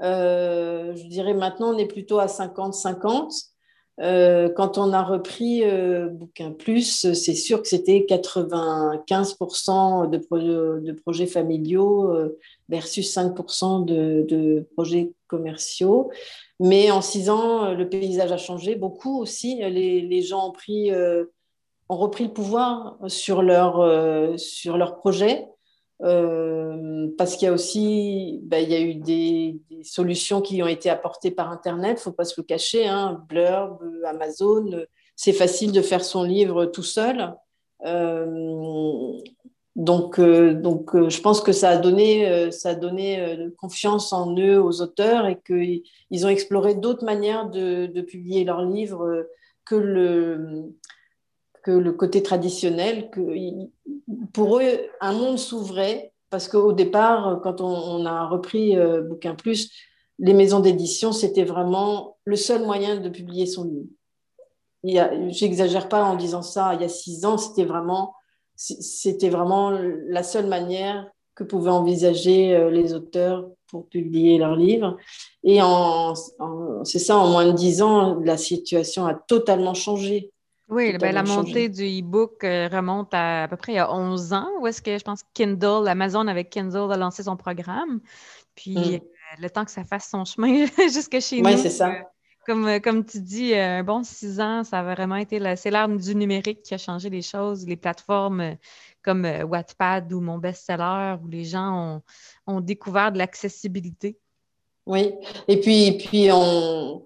[0.00, 3.55] je dirais maintenant, on est plutôt à 50-50.
[3.98, 5.64] Quand on a repris
[6.10, 12.12] Bouquin Plus, c'est sûr que c'était 95% de, projets familiaux
[12.68, 16.10] versus 5% de, projets commerciaux.
[16.60, 19.56] Mais en six ans, le paysage a changé beaucoup aussi.
[19.56, 21.24] Les, gens ont, pris, euh,
[21.88, 24.76] ont repris le pouvoir sur leur, euh, sur.
[26.02, 30.66] Euh, parce qu'il y a aussi ben, il y a eu des, solutions qui ont
[30.66, 35.32] été apportées par Internet, il ne faut pas se le cacher, hein, Blurb, Amazon, c'est
[35.32, 37.34] facile de faire son livre tout seul.
[39.76, 44.36] Donc, euh, donc euh, je pense que ça a donné, ça a donné confiance en
[44.36, 49.26] eux, aux auteurs, et qu'ils ont exploré d'autres manières de, publier leurs livres
[49.64, 50.72] que le,
[51.66, 53.10] que le côté traditionnel.
[53.10, 53.20] Que,
[54.32, 58.76] pour eux, un monde s'ouvrait, parce qu'au départ, quand on, a repris
[59.08, 59.72] Bouquin Plus,
[60.20, 63.88] les maisons d'édition, c'était vraiment le seul moyen de publier son livre.
[65.28, 68.14] J'exagère pas en disant ça, il y a six ans, c'était vraiment
[68.56, 74.96] c'était vraiment la seule manière que pouvaient envisager euh, les auteurs pour publier leurs livres.
[75.44, 76.14] Et en,
[76.84, 80.32] c'est ça, en moins de dix ans, la situation a totalement changé.
[80.68, 83.92] Oui, ben, la montée du e-book euh, remonte à à peu près il y a
[83.92, 88.00] 11 ans, où est-ce que je pense Kindle, Amazon avec Kindle a lancé son programme.
[88.56, 88.94] Puis mm.
[88.94, 88.98] euh,
[89.38, 91.50] le temps que ça fasse son chemin jusque chez nous.
[91.50, 91.92] Oui, c'est ça.
[92.46, 96.14] Comme, comme tu dis, un bon six ans, ça a vraiment été c'est l'ère du
[96.14, 97.66] numérique qui a changé les choses.
[97.66, 98.56] Les plateformes
[99.06, 102.02] comme euh, Wattpad ou mon best-seller, où les gens
[102.46, 104.18] ont, découvert de l'accessibilité.
[104.84, 105.14] Oui,
[105.48, 107.04] et puis, puis on,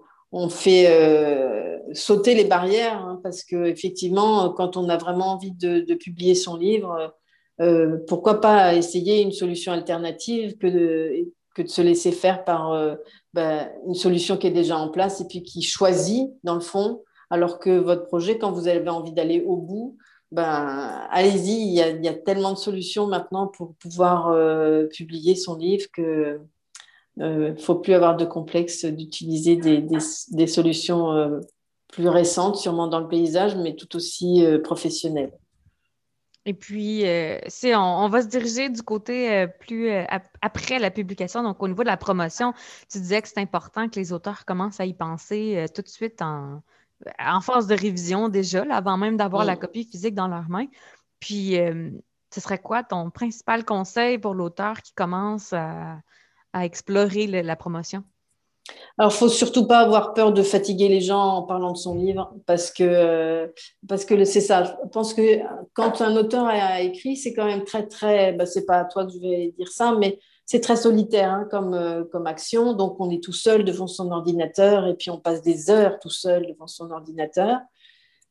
[0.49, 6.35] fait euh, sauter les barrières, hein, parce qu'effectivement, quand on a vraiment envie de, publier
[6.35, 7.13] son livre,
[7.59, 12.97] euh, pourquoi pas essayer une solution alternative que de, que de se laisser faire par
[13.33, 17.03] ben, une solution qui est déjà en place et puis qui choisit, dans le fond,
[17.29, 19.97] alors que votre projet, quand vous avez envie d'aller au bout,
[20.31, 25.87] ben, allez-y, il, y, a, tellement de solutions maintenant pour pouvoir euh, publier son livre
[25.93, 26.39] que
[27.17, 29.85] ne euh, faut plus avoir de complexe d'utiliser des,
[30.31, 31.39] des, solutions euh,
[31.89, 35.33] plus récentes, sûrement dans le paysage, mais tout aussi professionnelles.
[36.45, 40.03] Et puis, euh, on, on, va se diriger du côté euh, plus euh,
[40.41, 41.43] après la publication.
[41.43, 42.53] Donc, au niveau de la promotion,
[42.91, 46.21] tu disais que c'est important que les auteurs commencent à y penser tout de suite
[46.21, 46.63] en,
[47.19, 50.67] en phase de révision déjà, avant même d'avoir la copie physique dans leurs mains.
[51.19, 51.57] Puis,
[52.33, 55.99] ce serait quoi ton principal conseil pour l'auteur qui commence à,
[56.53, 58.03] explorer la promotion?
[58.97, 62.33] Alors, faut surtout pas avoir peur de fatiguer les gens en parlant de son livre,
[62.45, 63.51] parce que
[63.87, 64.63] parce que c'est ça.
[64.63, 65.39] Je pense que
[65.73, 68.33] quand un auteur a écrit, c'est quand même très très.
[68.33, 71.47] Bah, c'est pas à toi que je vais dire ça, mais c'est très solitaire hein,
[71.49, 72.73] comme euh, comme action.
[72.73, 76.09] Donc, on est tout seul devant son ordinateur et puis on passe des heures tout
[76.09, 77.59] seul devant son ordinateur.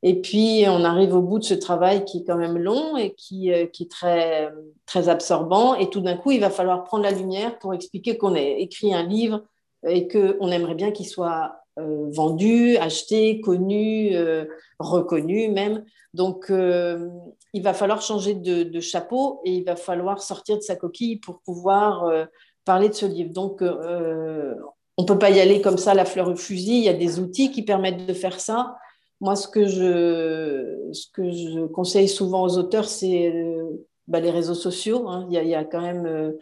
[0.03, 3.13] Et puis, on arrive au bout de ce travail qui est quand même long et
[3.15, 4.51] qui, euh, qui est très,
[4.87, 5.75] très absorbant.
[5.75, 8.95] Et tout d'un coup, il va falloir prendre la lumière pour expliquer qu'on a écrit
[8.95, 9.43] un livre
[9.87, 14.47] et qu'on aimerait bien qu'il soit euh, vendu, acheté, connu, euh,
[14.79, 15.85] reconnu même.
[16.15, 21.19] Donc, il va falloir changer de, chapeau et il va falloir sortir de sa coquille
[21.19, 22.11] pour pouvoir
[22.65, 23.33] parler de ce livre.
[23.33, 26.79] Donc, on ne peut pas y aller comme ça, la fleur au fusil.
[26.79, 28.75] Il y a des outils qui permettent de faire ça.
[29.21, 33.33] Moi, ce que je, ce que je conseille souvent aux auteurs, c'est
[34.09, 35.09] bah, les réseaux sociaux.
[35.09, 35.27] Hein.
[35.29, 36.35] Il, y a, il, y a, quand même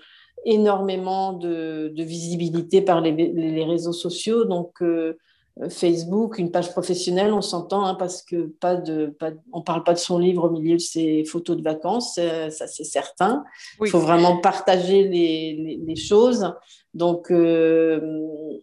[0.44, 4.44] énormément de, visibilité par les, réseaux sociaux.
[4.44, 9.16] Donc, euh, Facebook, une page professionnelle, on s'entend, hein, parce que pas de,
[9.52, 12.48] on ne parle pas de son livre au milieu de ses photos de vacances, euh,
[12.50, 13.44] ça c'est certain.
[13.80, 16.54] Il faut vraiment partager les, choses.
[16.94, 18.00] Donc, euh,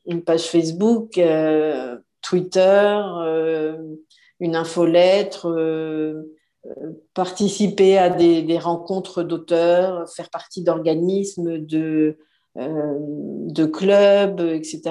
[0.05, 1.19] une page Facebook,
[2.25, 3.01] Twitter,
[4.39, 5.47] une infolettre
[7.13, 12.17] participer à des, rencontres d'auteurs, faire partie d'organismes, de,
[12.57, 14.81] euh, clubs, etc.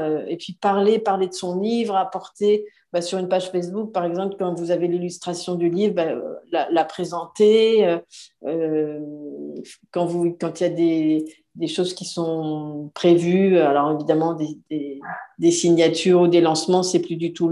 [0.00, 4.04] Euh, et puis parler, parler de son livre, apporter bah, sur une page Facebook, par
[4.04, 7.98] exemple, quand vous avez l'illustration du livre, bah, la, présenter.
[8.44, 9.00] Euh,
[9.90, 11.24] quand, vous, quand il y a des,
[11.56, 14.58] des, choses qui sont prévues, alors évidemment des,
[15.38, 17.50] des, signatures ou des lancements, c'est plus du tout...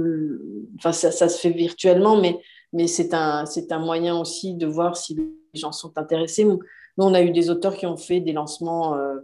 [0.78, 2.40] Enfin, ça, se fait virtuellement, mais
[2.74, 6.44] mais c'est un, un moyen aussi de voir si les gens sont intéressés.
[6.44, 6.58] Nous,
[6.98, 9.20] on a eu des auteurs qui ont fait des lancements euh,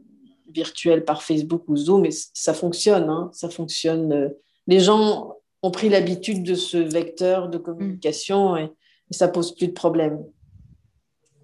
[0.53, 3.11] virtuels par Facebook ou Zoom, et ça fonctionne.
[3.11, 4.33] Hein, ça fonctionne.
[4.69, 8.71] Les gens ont pris l'habitude de ce vecteur de communication et,
[9.13, 10.25] ça pose plus de problème.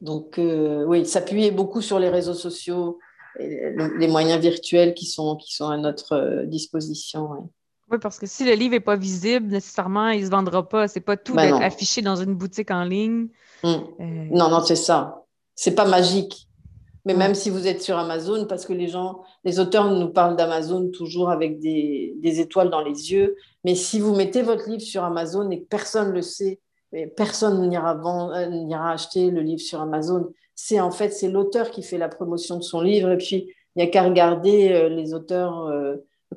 [0.00, 3.05] Donc, euh, oui, s'appuyer beaucoup sur les réseaux sociaux, et
[3.38, 7.50] les moyens virtuels qui sont, qui sont à notre euh, disposition.
[7.90, 10.88] Oui, parce que si le livre n'est pas visible, nécessairement, il ne se vendra pas.
[10.88, 13.28] C'est pas tout ben d'être affiché dans une boutique en ligne.
[13.62, 13.68] Hmm.
[13.68, 15.24] Euh, non, non, c'est ça.
[15.54, 16.48] C'est pas magique.
[17.04, 20.34] Mais même si vous êtes sur Amazon, parce que les gens, les auteurs nous parlent
[20.34, 23.36] d'Amazon toujours avec des, des, étoiles dans les yeux.
[23.64, 26.60] Mais si vous mettez votre livre sur Amazon et que personne ne le sait,
[27.16, 30.28] personne euh, n'ira acheter le livre sur Amazon.
[30.56, 33.12] C'est en fait c'est l'auteur qui fait la promotion de son livre.
[33.12, 35.72] Et puis il n'y a qu'à regarder euh, les auteurs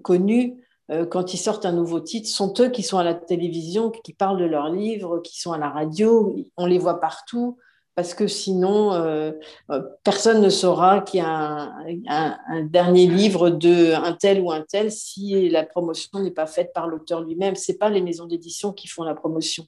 [0.03, 0.55] connus
[0.91, 4.13] euh, quand ils sortent un nouveau titre, sont eux qui sont à la télévision, qui
[4.13, 6.35] parlent de leurs livres, qui sont à la radio.
[6.57, 7.57] On les voit partout
[7.95, 9.33] parce que sinon, euh,
[9.71, 11.73] euh, personne ne saura qu'il y a
[12.07, 16.71] un, dernier livre de un tel ou un tel si la promotion n'est pas faite
[16.73, 17.55] par l'auteur lui-même.
[17.55, 19.65] C'est pas les maisons d'édition qui font la promotion.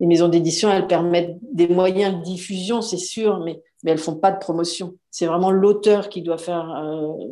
[0.00, 4.14] Les maisons d'édition, elles permettent des moyens de diffusion, c'est sûr, mais, mais elles font
[4.14, 4.94] pas de promotion.
[5.10, 6.72] C'est vraiment l'auteur qui doit faire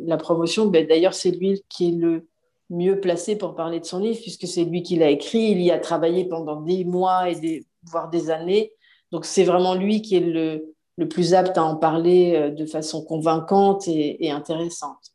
[0.05, 0.65] la promotion.
[0.65, 2.27] Ben, d'ailleurs, c'est lui qui est le
[2.69, 5.51] mieux placé pour parler de son livre, puisque c'est lui qui l'a écrit.
[5.51, 8.73] Il y a travaillé pendant des mois et des, voire des années.
[9.11, 12.65] Donc, c'est vraiment lui qui est le, le, plus apte à en parler euh, de
[12.65, 15.13] façon convaincante et, intéressante.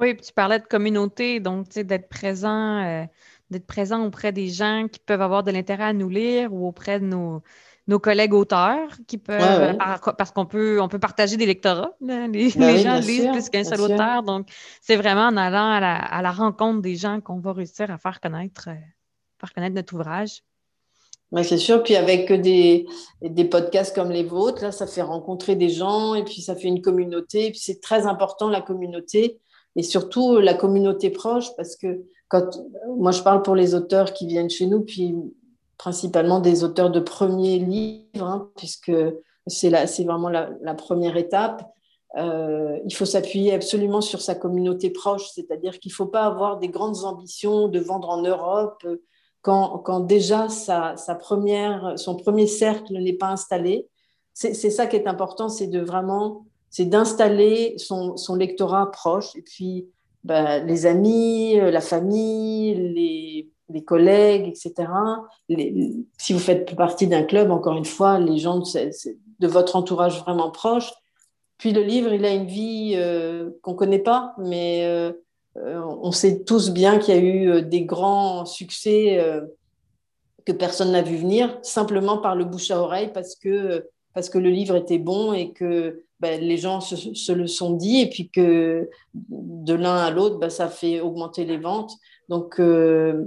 [0.00, 3.04] Oui, tu parlais de communauté, donc d'être présent, euh,
[3.52, 6.98] d'être présent auprès des gens qui peuvent avoir de l'intérêt à nous lire ou auprès
[6.98, 7.42] de nos,
[7.88, 9.76] nos collègues auteurs qui peuvent,
[10.16, 11.92] parce qu'on peut, on peut partager des lectorats.
[12.00, 14.22] Les, ben gens lisent plus qu'un seul auteur.
[14.22, 14.48] Donc,
[14.80, 18.68] c'est vraiment en allant à la, rencontre des gens qu'on va réussir à faire connaître,
[18.68, 18.74] euh,
[19.40, 20.42] faire connaître notre ouvrage.
[21.32, 21.82] Oui, c'est sûr.
[21.82, 22.86] Puis avec des,
[23.22, 26.68] des podcasts comme les vôtres, là, ça fait rencontrer des gens et puis ça fait
[26.68, 27.46] une communauté.
[27.46, 29.40] Et puis c'est très important la communauté
[29.74, 32.02] et surtout la communauté proche parce que
[32.96, 35.14] moi je parle pour les auteurs qui viennent chez nous, puis
[35.78, 38.92] principalement des auteurs de premiers livres, hein, puisque
[39.46, 41.68] c'est vraiment la, première étape.
[42.16, 46.58] Euh, il faut s'appuyer absolument sur sa communauté proche, c'est-à-dire qu'il ne faut pas avoir
[46.58, 48.86] des grandes ambitions de vendre en Europe
[49.40, 53.88] quand, quand déjà sa, première, son premier cercle n'est pas installé.
[54.34, 59.42] C'est ça qui est important, c'est de vraiment c'est d'installer son, son, lectorat proche et
[59.42, 59.88] puis
[60.24, 64.88] ben, les amis, la famille, les, les collègues, etc.
[66.18, 70.50] si vous faites partie d'un club, encore une fois, les gens de votre entourage vraiment
[70.50, 70.92] proche.
[71.58, 72.96] Puis le livre, il a une vie
[73.62, 75.12] qu'on ne connaît pas, mais
[75.56, 79.24] on sait tous bien qu'il y a eu des grands succès
[80.44, 84.38] que personne n'a vu venir, simplement par le bouche à oreille, parce que, parce que
[84.38, 88.30] le livre était bon et que ben, les gens se, le sont dit, et puis
[88.30, 91.94] que de l'un à l'autre, ben, ça fait augmenter les ventes.
[92.28, 93.24] Donc, euh,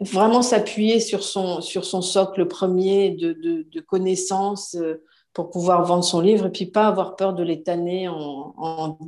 [0.00, 6.04] vraiment s'appuyer sur son, sur son socle premier de, de, connaissances euh, pour pouvoir vendre
[6.04, 8.98] son livre, et puis pas avoir peur de l'étaner en, en,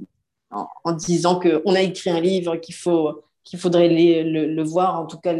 [0.84, 5.06] en, disant qu'on a écrit un livre, qu'il faut qu'il faudrait le, le, voir, en
[5.06, 5.34] tout cas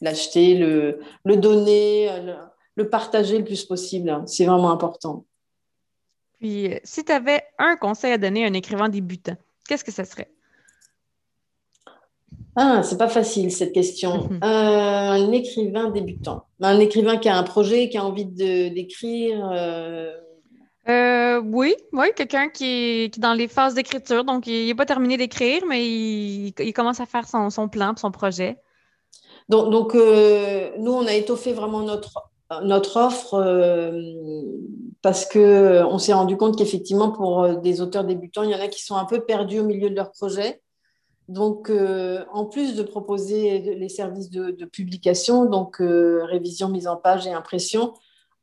[0.00, 2.08] l'acheter, le, le, donner,
[2.76, 4.22] le, partager le plus possible.
[4.26, 5.24] C'est vraiment important.
[6.42, 9.36] Puis, si tu avais un conseil à donner à un écrivain débutant,
[9.68, 10.28] qu'est-ce que ce serait?
[12.56, 14.24] Ah, c'est pas facile cette question.
[14.28, 14.40] Mhm.
[14.42, 19.48] Euh, un écrivain débutant, un écrivain qui a un projet, qui a envie d'écrire.
[19.52, 20.10] Euh...
[20.88, 25.16] Euh, oui, oui, quelqu'un qui est, dans les phases d'écriture, donc il n'est pas terminé
[25.16, 28.56] d'écrire, mais il, commence à faire son, son plan, son projet.
[29.48, 33.90] Donc, euh, nous, on a étoffé vraiment notre, notre offre euh,
[35.00, 38.68] parce qu'on s'est rendu compte qu'effectivement, pour euh, des auteurs débutants, il y en a
[38.68, 40.60] qui sont un peu perdus au milieu de leur projet.
[41.28, 47.32] Donc, en plus de proposer les services de, publication, donc révision, mise en page et
[47.32, 47.94] impression,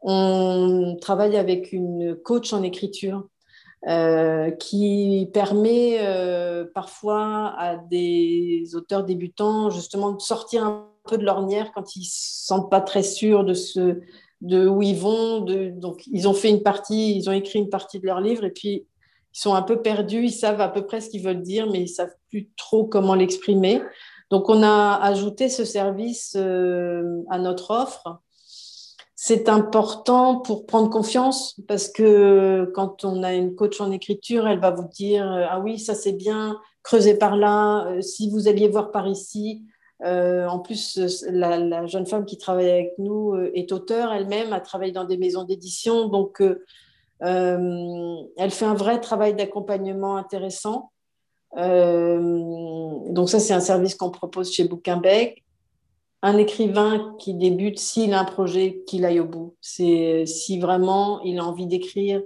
[0.02, 3.28] on travaille avec une coach en écriture
[3.88, 11.72] euh, qui permet euh, parfois à des auteurs débutants justement de sortir un de l'ornière
[11.74, 14.00] quand ils ne se sentent pas très sûrs de, ce,
[14.42, 15.42] de où ils vont.
[15.42, 18.52] Donc, ils ont fait une partie, ils ont écrit une partie de leur livre et
[18.52, 18.86] puis
[19.34, 21.80] ils sont un peu perdus, ils savent à peu près ce qu'ils veulent dire, mais
[21.80, 23.82] ils ne savent plus trop comment l'exprimer.
[24.32, 28.22] Donc, on a ajouté ce service euh, à notre offre
[29.22, 34.62] c'est important pour prendre confiance parce que quand on a une coach en écriture, elle
[34.62, 38.48] va vous dire euh, ah oui ça c'est bien, creusez par là, euh, si vous
[38.48, 39.66] alliez voir par ici.
[40.04, 40.98] Euh, en plus,
[41.30, 45.44] la, jeune femme qui travaille avec nous est auteure elle-même, a travaillé dans des maisons
[45.44, 46.42] d'édition, donc
[47.22, 50.92] elle fait un vrai travail d'accompagnement intéressant.
[51.56, 55.44] donc ça c'est un service qu'on propose chez Bouquinbec
[56.22, 59.56] un écrivain qui débute, s'il a un projet, qu'il aille au bout.
[59.62, 62.22] C'est si vraiment il a envie d'écrire,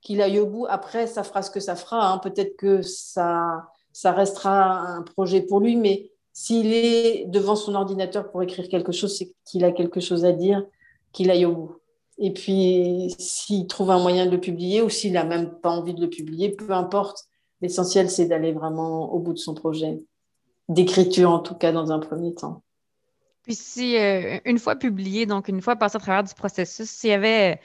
[0.00, 0.66] qu'il aille au bout.
[0.68, 2.10] Après, ça fera ce que ça fera.
[2.10, 2.18] Hein.
[2.18, 8.30] Peut-être que ça, ça restera un projet pour lui, mais s'il est devant son ordinateur
[8.30, 10.66] pour écrire quelque chose, c'est qu'il a quelque chose à dire,
[11.12, 11.76] qu'il aille au bout.
[12.18, 15.94] Et puis, s'il trouve un moyen de le publier ou s'il n'a même pas envie
[15.94, 17.24] de le publier, peu importe.
[17.60, 20.02] L'essentiel, c'est d'aller vraiment au bout de son projet,
[20.68, 22.62] d'écriture en tout cas dans un premier temps.
[23.42, 27.10] Puis si, euh, une fois publié, donc une fois passé à travers du processus, s'il
[27.10, 27.60] y avait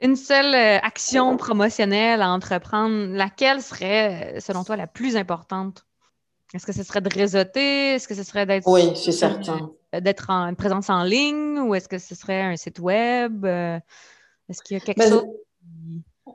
[0.00, 5.86] une seule euh, action promotionnelle à entreprendre, laquelle serait, euh, selon toi, la plus importante?
[6.54, 7.94] Est-ce que ce serait de réseauter?
[7.94, 8.66] Est-ce que ce serait d'être...
[8.68, 9.70] Oui, c'est certain.
[9.92, 13.44] D'être en une présence en ligne ou est-ce que ce serait un site web?
[13.44, 15.24] Est-ce qu'il y a quelque ben, chose?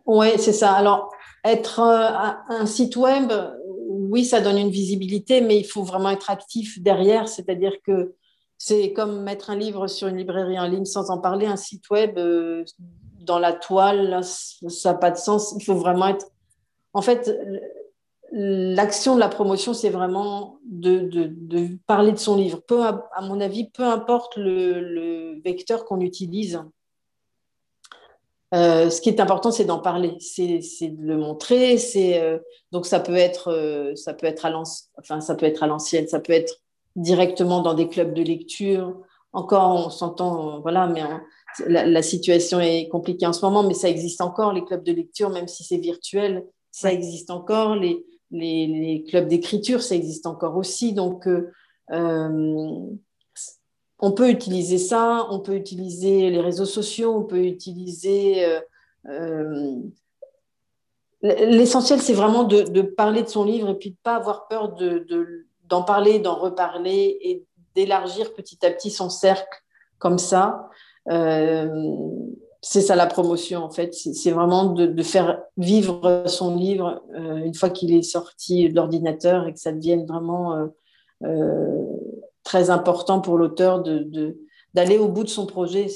[0.05, 0.73] Oui, c'est ça.
[0.73, 1.11] Alors,
[1.43, 3.31] être un site web,
[3.87, 8.15] oui, ça donne une visibilité, mais il faut vraiment être actif derrière, c'est-à-dire que
[8.57, 11.89] c'est comme mettre un livre sur une librairie en ligne sans en parler, un site
[11.89, 12.63] web euh,
[13.21, 15.55] dans la toile, ça n'a pas de sens.
[15.57, 16.27] Il faut vraiment être.
[16.93, 17.35] En fait,
[18.31, 22.61] l'action de la promotion, c'est vraiment de, parler de son livre.
[22.65, 26.61] Peu, à, mon avis, peu importe le, vecteur qu'on utilise.
[28.53, 31.77] Euh, ce qui est important, c'est d'en parler, c'est de le montrer.
[31.95, 32.39] Euh,
[32.71, 34.63] donc ça peut être, ça peut être à
[34.99, 36.61] enfin ça peut être à l'ancienne, ça peut être
[36.95, 38.95] directement dans des clubs de lecture.
[39.33, 41.01] Encore, on s'entend, voilà, mais
[41.65, 45.29] la, situation est compliquée en ce moment, mais ça existe encore, les clubs de lecture,
[45.29, 47.75] même si c'est virtuel, ça existe encore.
[47.75, 50.93] Les, les, clubs d'écriture, ça existe encore aussi.
[50.93, 51.51] Donc, euh,
[51.91, 52.85] euh,
[53.99, 58.45] on peut utiliser ça, on peut utiliser les réseaux sociaux, on peut utiliser...
[59.07, 59.75] Euh,
[61.21, 64.73] l'essentiel, c'est vraiment de, parler de son livre et puis de ne pas avoir peur
[64.73, 69.63] de, d'en parler, d'en reparler et d'élargir petit à petit son cercle
[69.99, 70.69] comme ça.
[72.61, 77.55] C'est ça la promotion en fait, c'est vraiment de, faire vivre son livre euh, une
[77.55, 80.69] fois qu'il est sorti de l'ordinateur et que ça devienne vraiment
[81.23, 81.85] euh,
[82.43, 85.87] très important pour l'auteur d'aller de, au bout de son projet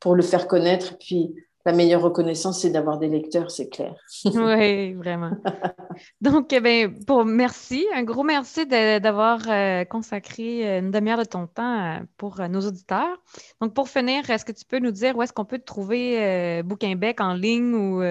[0.00, 0.96] pour le faire connaître.
[0.98, 1.34] Puis
[1.68, 3.94] la meilleure reconnaissance, c'est d'avoir des lecteurs, c'est clair.
[4.24, 5.32] oui, vraiment.
[6.22, 11.78] Donc, eh pour merci, un gros merci d'avoir euh, consacré une demi-heure de ton temps
[11.78, 13.18] euh, pour nos auditeurs.
[13.60, 16.62] Donc, pour finir, est-ce que tu peux nous dire où est-ce qu'on peut te trouver
[16.62, 18.02] Bouquinbec en ligne ou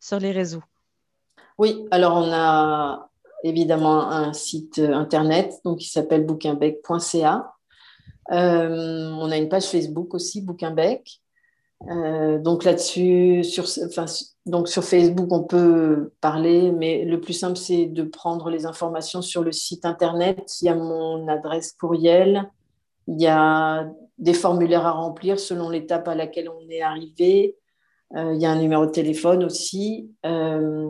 [0.00, 0.62] sur les réseaux?
[1.58, 3.10] Oui, alors on a
[3.44, 7.52] évidemment un site internet donc, qui s'appelle bouquinbec.ca.
[8.30, 11.20] on a une page Facebook aussi, Bouquinbec.
[11.90, 17.86] Euh, donc là-dessus, sur, enfin, sur Facebook, on peut parler, mais le plus simple, c'est
[17.86, 20.56] de prendre les informations sur le site internet.
[20.62, 22.50] Il y a mon adresse courriel,
[23.08, 23.86] il y a
[24.18, 27.56] des formulaires à remplir selon l'étape à laquelle on est arrivé.
[28.16, 30.10] Euh, il y a un numéro de téléphone aussi.
[30.24, 30.86] Euh,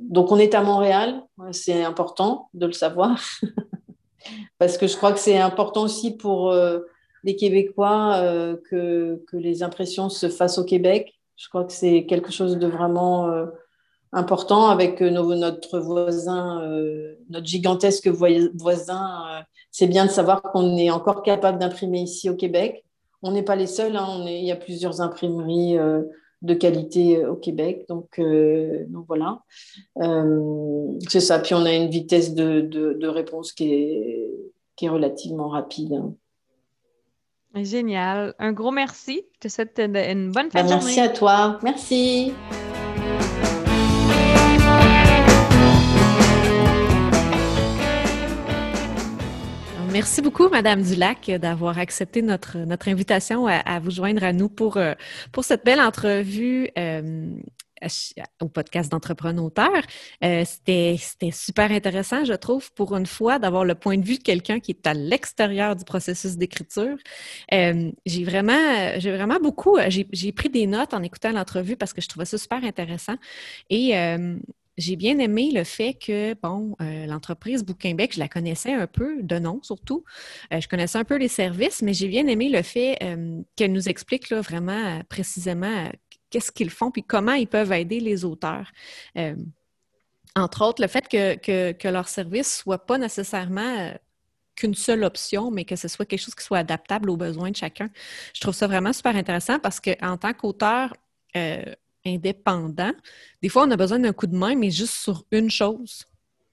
[0.00, 3.18] donc on est à Montréal, c'est important de le savoir,
[4.58, 6.52] parce que je crois que c'est important aussi pour
[7.24, 11.14] les Québécois euh, que, les impressions se fassent au Québec.
[11.36, 13.46] Je crois que c'est quelque chose de vraiment euh,
[14.12, 16.62] important avec euh, notre voisin,
[17.30, 19.44] notre gigantesque voisin.
[19.70, 22.84] c'est bien de savoir qu'on est encore capable d'imprimer ici au Québec.
[23.22, 25.78] On n'est pas les seuls, hein, on est, il y a plusieurs imprimeries
[26.42, 27.86] de qualité au Québec.
[27.88, 28.20] Donc,
[29.08, 29.40] voilà,
[31.08, 31.38] c'est ça.
[31.38, 34.30] Puis on a une vitesse de, réponse qui est,
[34.76, 36.02] qui est relativement rapide.
[37.62, 38.34] Génial.
[38.38, 39.22] Un gros merci.
[39.34, 40.84] Je te souhaite une, bonne fin de ben, journée.
[40.96, 41.58] Merci à toi.
[41.62, 42.32] Merci.
[49.92, 54.76] Merci beaucoup, Madame Dulac, d'avoir accepté notre, notre invitation à, vous joindre à nous pour,
[54.76, 54.94] euh,
[55.30, 57.30] pour cette belle entrevue euh,
[58.40, 59.50] au podcast d'entrepreneur.
[60.24, 60.96] Euh, c'était
[61.32, 64.72] super intéressant, je trouve, pour une fois, d'avoir le point de vue de quelqu'un qui
[64.72, 66.96] est à l'extérieur du processus d'écriture.
[67.52, 72.00] Euh, j'ai vraiment, j'ai vraiment beaucoup, j'ai pris des notes en écoutant l'entrevue parce que
[72.00, 73.16] je trouvais ça super intéressant.
[73.70, 74.36] Et euh,
[74.76, 79.38] j'ai bien aimé le fait que, bon, l'entreprise Bouquinbec, je la connaissais un peu, de
[79.38, 80.04] nom surtout.
[80.50, 82.98] je connaissais un peu les services, mais j'ai bien aimé le fait
[83.54, 85.88] qu'elle nous explique là, vraiment précisément
[86.34, 88.72] qu'est-ce qu'ils font, puis comment ils peuvent aider les auteurs.
[89.16, 89.36] Euh,
[90.34, 93.92] entre autres, le fait que, leur service ne soit pas nécessairement euh,
[94.56, 97.56] qu'une seule option, mais que ce soit quelque chose qui soit adaptable aux besoins de
[97.56, 97.88] chacun.
[98.34, 100.92] Je trouve ça vraiment super intéressant parce qu'en tant qu'auteur
[101.36, 101.62] euh,
[102.04, 102.92] indépendant,
[103.40, 106.04] des fois, on a besoin d'un coup de main, mais juste sur une chose.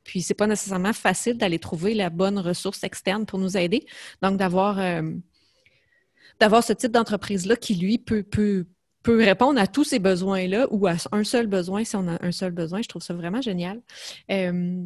[0.04, 3.88] Puis, c'est pas nécessairement facile d'aller trouver la bonne ressource externe pour nous aider.
[4.22, 8.24] Donc, d'avoir ce type d'entreprise-là qui, lui, peut,
[9.04, 12.32] peut répondre à tous ces besoins-là ou à un seul besoin si on a un
[12.32, 12.82] seul besoin.
[12.82, 13.82] Je trouve ça vraiment génial.
[14.30, 14.84] Euh,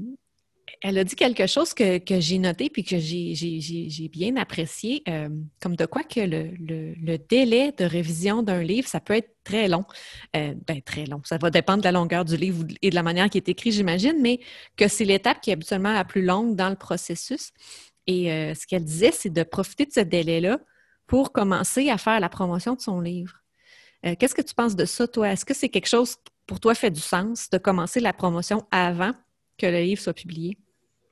[0.82, 5.30] elle a dit quelque chose que, j'ai noté puis que j'ai bien apprécié, euh,
[5.62, 9.86] comme de quoi que le, délai de révision d'un livre, ça peut être très long.
[10.36, 11.22] Euh, ben, très long.
[11.24, 13.72] Ça va dépendre de la longueur du livre et de la manière qui est écrit,
[13.72, 14.40] j'imagine, mais
[14.76, 17.52] que c'est l'étape qui est habituellement la plus longue dans le processus.
[18.08, 20.60] Et ce qu'elle disait, c'est de profiter de ce délai-là
[21.08, 23.45] pour commencer à faire la promotion de son livre.
[24.06, 25.30] Euh, qu'est-ce que tu penses de ça, toi?
[25.30, 28.66] Est-ce que c'est quelque chose qui, pour toi, fait du sens de commencer la promotion
[28.72, 29.12] avant
[29.58, 30.58] que le livre soit publié?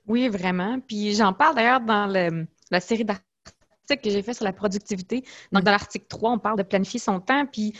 [0.08, 0.80] Oui, vraiment.
[0.80, 5.24] Puis j'en parle d'ailleurs dans la série d'articles que j'ai fait sur la productivité.
[5.52, 5.66] Donc, mm.
[5.66, 7.46] dans l'article 3, on parle de planifier son temps.
[7.46, 7.74] Puis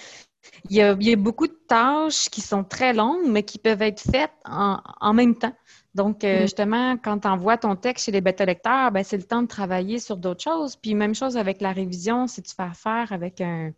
[0.70, 4.34] il y, a, beaucoup de tâches qui sont très longues, mais qui peuvent être faites
[4.46, 5.56] en, même temps.
[5.96, 6.42] Donc, euh, mm.
[6.42, 10.00] justement, quand tu envoies ton texte chez les bêta-lecteurs, ben, c'est le temps de travailler
[10.00, 10.76] sur d'autres choses.
[10.76, 13.72] Puis, même chose avec la révision, si tu fais affaire avec un,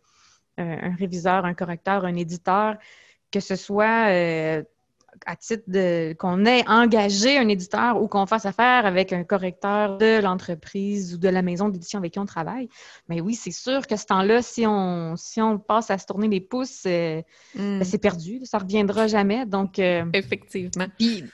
[0.58, 2.76] un, réviseur, un correcteur, un éditeur,
[3.30, 4.62] que ce soit euh,
[5.24, 9.98] à titre de qu'on ait engagé un éditeur ou qu'on fasse affaire avec un correcteur
[9.98, 12.68] de l'entreprise ou de la maison d'édition avec qui on travaille.
[13.08, 16.28] Mais oui, c'est sûr que ce temps-là, si on, si on passe à se tourner
[16.28, 17.22] les pouces, euh,
[17.54, 17.84] ben, hmm.
[17.84, 18.40] c'est perdu.
[18.44, 19.46] Ça ne reviendra jamais.
[19.46, 20.86] Donc, euh, Effectivement.
[20.98, 21.24] Puis,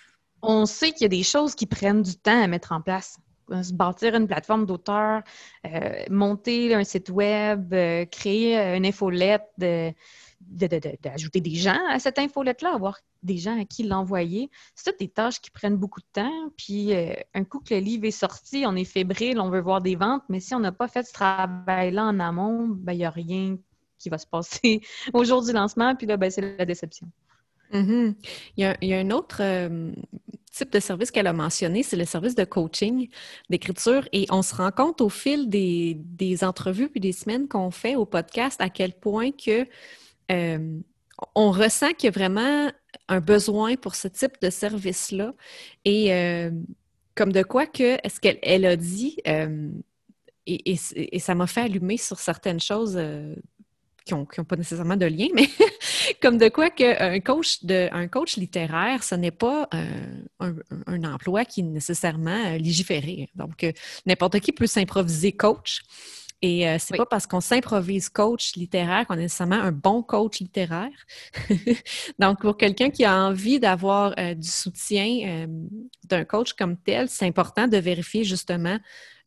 [0.43, 3.19] on sait qu'il y a des choses qui prennent du temps à mettre en place.
[3.53, 5.23] Euh, se bâtir une plateforme d'auteur,
[5.67, 12.75] euh, monter un site web, euh, créer une infolette, d'ajouter des gens à cette infolette-là,
[12.75, 14.51] avoir des gens à qui l'envoyer.
[14.75, 16.51] C'est toutes des tâches qui prennent beaucoup de temps.
[16.57, 16.93] Puis,
[17.35, 20.25] un coup que le livre est sorti, on est fébrile, on veut voir des ventes,
[20.29, 23.57] mais si on n'a pas fait ce travail-là en amont, ben, il n'y a rien
[23.99, 24.81] qui va se passer
[25.13, 25.95] au jour du lancement.
[25.95, 27.09] Puis là, ben, c'est la déception.
[27.73, 28.15] Mm-hmm.
[28.59, 29.41] il, y a, un autre
[30.53, 33.09] type de service qu'elle a mentionné, c'est le service de coaching,
[33.51, 34.09] d'écriture.
[34.13, 38.05] Et on se rend compte au fil des, entrevues puis des semaines qu'on fait au
[38.05, 39.67] podcast à quel point que
[40.31, 40.79] euh,
[41.35, 42.71] on ressent qu'il y a vraiment
[43.09, 45.35] un besoin pour ce type de service-là.
[45.85, 46.51] Et euh,
[47.15, 49.71] comme de quoi que, est-ce qu'elle a dit, euh,
[50.47, 50.77] et,
[51.19, 53.01] ça m'a fait allumer sur certaines choses
[54.05, 55.49] qui n'ont pas nécessairement de lien, mais
[56.23, 60.55] comme de quoi qu'un coach, de, un coach littéraire, ce n'est pas un,
[60.87, 63.31] un, emploi qui est nécessairement légiféré.
[63.35, 63.67] Donc,
[64.07, 65.83] n'importe qui peut s'improviser coach.
[66.45, 70.41] Et euh, c'est pas parce qu'on s'improvise coach littéraire qu'on est nécessairement un bon coach
[70.41, 70.91] littéraire.
[72.19, 75.47] Donc, pour quelqu'un qui a envie d'avoir euh, du soutien euh,
[76.05, 78.79] d'un coach comme tel, c'est important de vérifier justement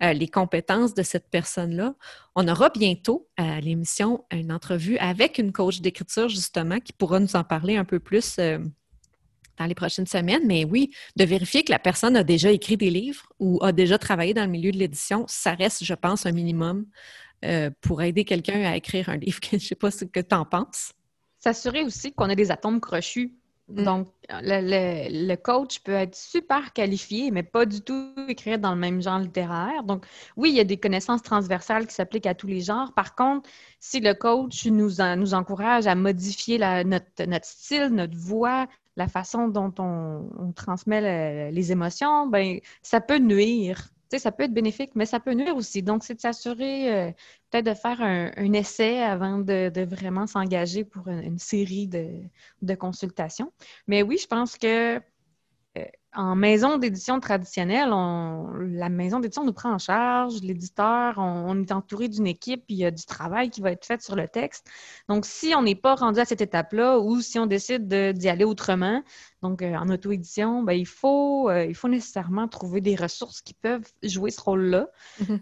[0.02, 1.96] les compétences de cette personne-là.
[2.36, 7.38] On aura bientôt à l'émission une entrevue avec une coach d'écriture, justement, qui pourra nous
[7.38, 8.38] en parler un peu plus
[9.58, 12.90] dans les prochaines semaines, mais oui, de vérifier que la personne a déjà écrit des
[12.90, 16.32] livres ou a déjà travaillé dans le milieu de l'édition, ça reste, je pense, un
[16.32, 16.86] minimum
[17.44, 19.40] euh, pour aider quelqu'un à écrire un livre.
[19.50, 20.94] je ne sais pas ce que tu en penses.
[21.40, 23.36] S'assurer aussi qu'on a des atomes crochus.
[23.68, 23.84] Mm.
[23.84, 28.80] Donc, le, le, coach peut être super qualifié, mais pas du tout écrire dans le
[28.80, 29.84] même genre littéraire.
[29.84, 30.06] Donc,
[30.38, 32.94] oui, il y a des connaissances transversales qui s'appliquent à tous les genres.
[32.94, 33.50] Par contre,
[33.80, 39.08] si le coach nous, nous encourage à modifier la, notre, notre style, notre voix, la
[39.08, 43.90] façon dont on, transmet les émotions, ben, ça peut nuire.
[44.18, 45.84] Ça peut être bénéfique, mais ça peut nuire aussi.
[45.84, 47.12] Donc, c'est de s'assurer euh,
[47.50, 53.52] peut-être de faire un, essai avant de, vraiment s'engager pour une, série de, consultations.
[53.88, 55.02] Mais oui, je pense que
[56.16, 62.08] en maison d'édition traditionnelle, la maison d'édition nous prend en charge, l'éditeur, on, est entouré
[62.08, 64.68] d'une équipe, puis il y a du travail qui va être fait sur le texte.
[65.10, 68.46] Donc, si on n'est pas rendu à cette étape-là ou si on décide d'y aller
[68.46, 69.04] autrement,
[69.42, 73.54] donc euh, en auto-édition, ben, il, faut, euh, il faut nécessairement trouver des ressources qui
[73.54, 74.88] peuvent jouer ce rôle-là.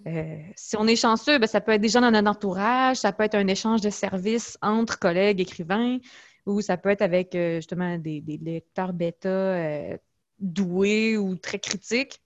[0.08, 3.12] Euh, si on est chanceux, ben, ça peut être des gens dans notre entourage, ça
[3.12, 6.00] peut être un échange de services entre collègues écrivains
[6.46, 9.98] ou ça peut être avec justement des, des lecteurs bêta
[10.44, 12.20] doué ou très critique.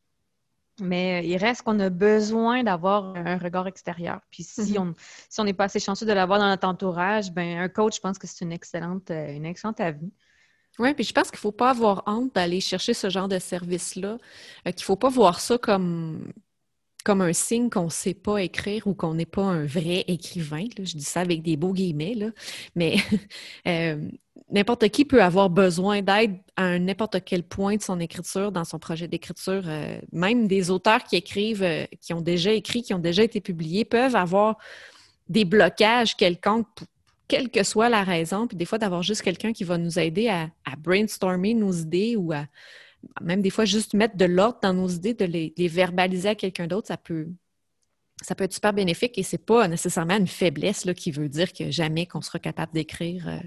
[0.80, 4.22] Mais il reste qu'on a besoin d'avoir un regard extérieur.
[4.30, 4.90] Puis si mhm.
[4.90, 4.94] on
[5.30, 8.02] si on n'est pas assez chanceux de l'avoir dans notre entourage, ben un coach, je
[8.02, 10.12] pense que c'est une excellente, euh, une excellente avenue.
[10.78, 13.40] Oui, puis je pense qu'il ne faut pas avoir honte d'aller chercher ce genre de
[13.40, 14.20] service-là.
[14.68, 16.32] Euh, qu'il ne faut pas voir ça comme,
[17.08, 20.66] comme un signe qu'on ne sait pas écrire ou qu'on n'est pas un vrai écrivain.
[20.78, 22.32] Je dis ça avec des beaux guillemets, là.
[22.76, 22.98] mais
[23.68, 23.96] euh,
[24.52, 28.78] n'importe qui peut avoir besoin d'aide à n'importe quel point de son écriture, dans son
[28.78, 29.64] projet d'écriture.
[29.68, 33.40] Euh, même des auteurs qui écrivent, euh, qui ont déjà écrit, qui ont déjà été
[33.40, 34.58] publiés, peuvent avoir
[35.30, 36.68] des blocages quelconques,
[37.30, 38.48] quelle que soit la raison.
[38.48, 42.34] Puis des fois, d'avoir juste quelqu'un qui va nous aider à, brainstormer nos idées ou
[42.34, 42.48] à
[43.22, 46.68] même des fois juste mettre de l'ordre dans nos idées, de les verbaliser à quelqu'un
[46.68, 47.28] d'autre, ça peut,
[48.22, 51.54] ça peut être super bénéfique et c'est pas nécessairement une faiblesse là, qui veut dire
[51.54, 53.40] que jamais qu'on sera capable d'écrire euh,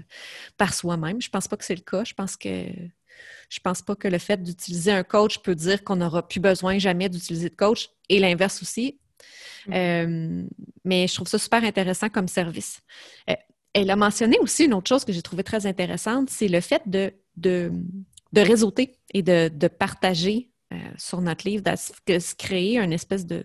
[0.57, 1.21] par soi-même.
[1.21, 2.03] Je pense pas que c'est le cas.
[2.03, 2.65] Je pense que
[3.49, 6.79] je pense pas que le fait d'utiliser un coach peut dire qu'on n'aura plus besoin
[6.79, 8.97] jamais d'utiliser de coach et l'inverse aussi.
[9.67, 9.73] Mm.
[9.73, 10.43] Euh,
[10.85, 12.79] mais je trouve ça super intéressant comme service.
[13.29, 13.35] Euh,
[13.73, 16.81] elle a mentionné aussi une autre chose que j'ai trouvé très intéressante, c'est le fait
[16.87, 17.71] de, de,
[18.33, 20.49] de réseauter et de, de partager
[20.97, 23.43] sur notre livre, de se créer une espèce de,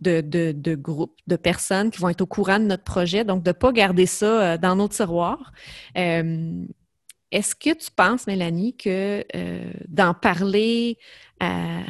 [0.00, 3.50] de, de, groupes, de personnes qui vont être au courant de notre projet, donc de
[3.50, 5.52] ne pas garder ça euh, dans nos tiroirs.
[5.96, 6.64] Euh,
[7.30, 10.98] est-ce que tu penses, Mélanie, que euh, d'en parler
[11.40, 11.82] à,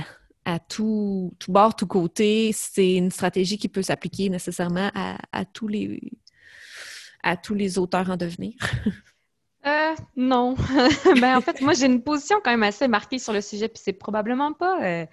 [0.44, 5.68] à tout, tout bord, tout côté, c'est une stratégie qui peut s'appliquer nécessairement à, tous
[5.68, 6.00] les,
[7.22, 8.54] à tous les auteurs en devenir?
[9.66, 10.54] Euh, non.
[11.20, 13.80] ben, en fait, moi, j'ai une position quand même assez marquée sur le sujet, puis
[13.82, 15.06] c'est probablement pas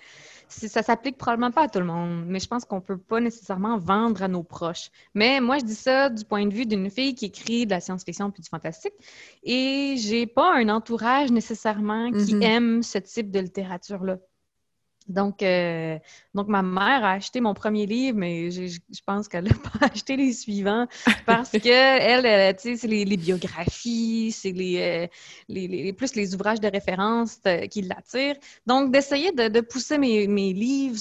[0.52, 3.78] ça s'applique probablement pas à tout le monde, mais je pense qu'on peut pas nécessairement
[3.78, 4.89] vendre à nos proches.
[5.14, 7.80] Mais moi, je dis ça du point de vue d'une fille qui écrit de la
[7.80, 8.93] science-fiction puis du fantastique,
[9.43, 12.43] et j'ai pas un entourage nécessairement qui mm-hmm.
[12.43, 14.18] aime ce type de littérature-là.
[15.08, 15.97] Donc, euh,
[16.34, 20.16] donc, ma mère a acheté mon premier livre, mais je, pense qu'elle n'a pas acheté
[20.16, 20.88] les suivants
[21.26, 25.08] parce que elle, tu sais, c'est les, biographies, c'est les, euh,
[25.49, 28.38] les, plus les ouvrages de référence euh, qui l'attirent.
[28.66, 30.99] Donc, d'essayer de, de, pousser mes, mes livres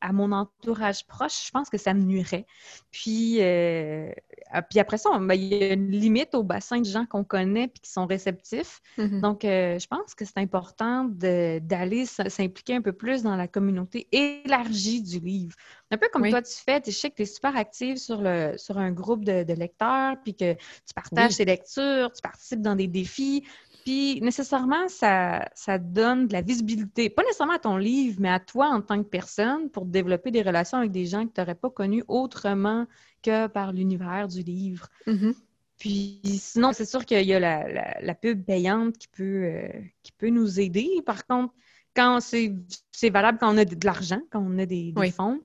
[0.00, 2.46] à mon entourage proche, je pense que ça me nuirait.
[2.90, 4.10] Puis, euh,
[4.50, 7.24] ah, puis après ça, ben, il y a une limite au bassin de gens qu'on
[7.24, 8.80] connaît et qui sont réceptifs.
[8.98, 9.20] Mm-hmm.
[9.20, 14.08] Donc, euh, je pense que c'est important d'aller s'impliquer un peu plus dans la communauté
[14.12, 15.56] élargie du livre.
[15.90, 18.54] Un peu comme toi, tu fais, je sais que tu es super active sur, le,
[18.56, 22.86] sur un groupe de, lecteurs, puis que tu partages tes lectures, tu participes dans des
[22.86, 23.44] défis.
[23.88, 28.38] Puis nécessairement, ça, ça donne de la visibilité, pas nécessairement à ton livre, mais à
[28.38, 31.54] toi en tant que personne pour développer des relations avec des gens que tu n'aurais
[31.54, 32.86] pas connus autrement
[33.22, 34.88] que par l'univers du livre.
[35.06, 35.34] Mm-hmm.
[35.78, 39.68] Puis sinon, c'est sûr qu'il y a la, la, pub payante qui peut, euh,
[40.02, 40.90] qui peut nous aider.
[41.06, 41.54] Par contre,
[41.96, 45.40] quand c'est valable quand on a de, l'argent, quand on a des, fonds.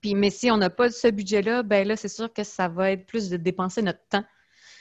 [0.00, 2.92] Puis, mais si on n'a pas ce budget-là, ben là, c'est sûr que ça va
[2.92, 4.24] être plus de dépenser notre temps.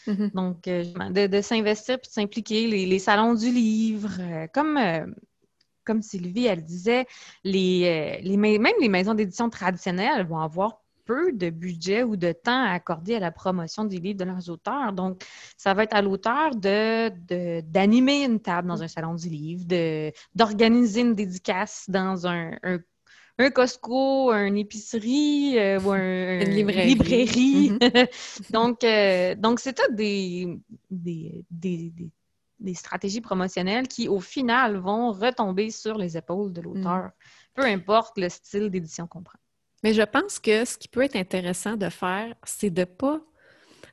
[0.09, 0.31] Mm-hmm.
[0.33, 5.05] Donc, euh, de, s'investir puis de s'impliquer, les, salons du livre, euh, comme, euh,
[5.83, 7.05] comme Sylvie, elle disait,
[7.43, 12.63] les, les même les maisons d'édition traditionnelles vont avoir peu de budget ou de temps
[12.65, 14.93] à accorder à la promotion des livres de leurs auteurs.
[14.93, 15.23] Donc,
[15.57, 20.11] ça va être à l'auteur de, d'animer une table dans un salon du livre, de,
[20.35, 22.77] d'organiser une dédicace dans un, un
[23.47, 27.69] Costco, une épicerie euh, ou un, une librairie.
[27.71, 28.51] Mm-hmm.
[28.51, 30.59] donc, euh, donc c'est tout des
[30.89, 31.93] des, des,
[32.59, 37.11] des, stratégies promotionnelles qui, au final, vont retomber sur les épaules de l'auteur, mm.
[37.53, 39.39] peu importe le style d'édition qu'on prend.
[39.83, 43.21] Mais je pense que ce qui peut être intéressant de faire, c'est de pas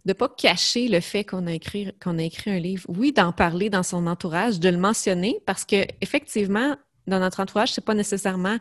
[0.05, 2.85] de pas cacher le fait qu'on a écrit qu'on a écrit un livre.
[2.89, 6.77] Oui, d'en parler dans son entourage, de le mentionner parce que effectivement,
[7.07, 8.59] dans notre entourage, c'est pas nécessairement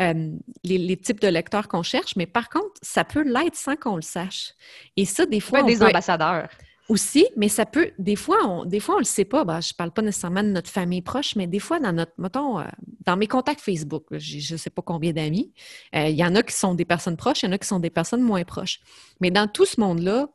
[0.00, 0.30] euh,
[0.64, 4.02] les, types de lecteurs qu'on cherche, mais par contre, ça peut l'être sans qu'on le
[4.02, 4.54] sache.
[4.96, 6.48] Et ça, des fois, on des ambassadeurs.
[6.90, 9.44] Aussi, mais ça peut, des fois, on, des fois, on le sait pas.
[9.44, 12.60] Ben, je parle pas nécessairement de notre famille proche, mais des fois, dans notre, mettons,
[12.60, 12.64] euh,
[13.06, 15.50] dans mes contacts Facebook, je ne sais pas combien d'amis,
[15.96, 17.66] euh, il y en a qui sont des personnes proches, il y en a qui
[17.66, 18.80] sont des personnes moins proches.
[19.20, 20.28] Mais dans tout ce monde-là,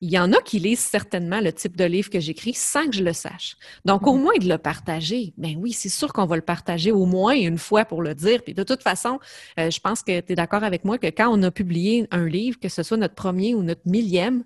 [0.00, 2.92] il y en a qui lisent certainement le type de livre que j'écris sans que
[2.92, 3.56] je le sache.
[3.84, 4.22] Donc, au mhm.
[4.22, 5.34] moins de le partager.
[5.36, 8.42] Ben oui, c'est sûr qu'on va le partager au moins une fois pour le dire.
[8.42, 9.18] Puis de toute façon,
[9.58, 12.26] euh, je pense que tu es d'accord avec moi que quand on a publié un
[12.26, 14.44] livre, que ce soit notre premier ou notre millième,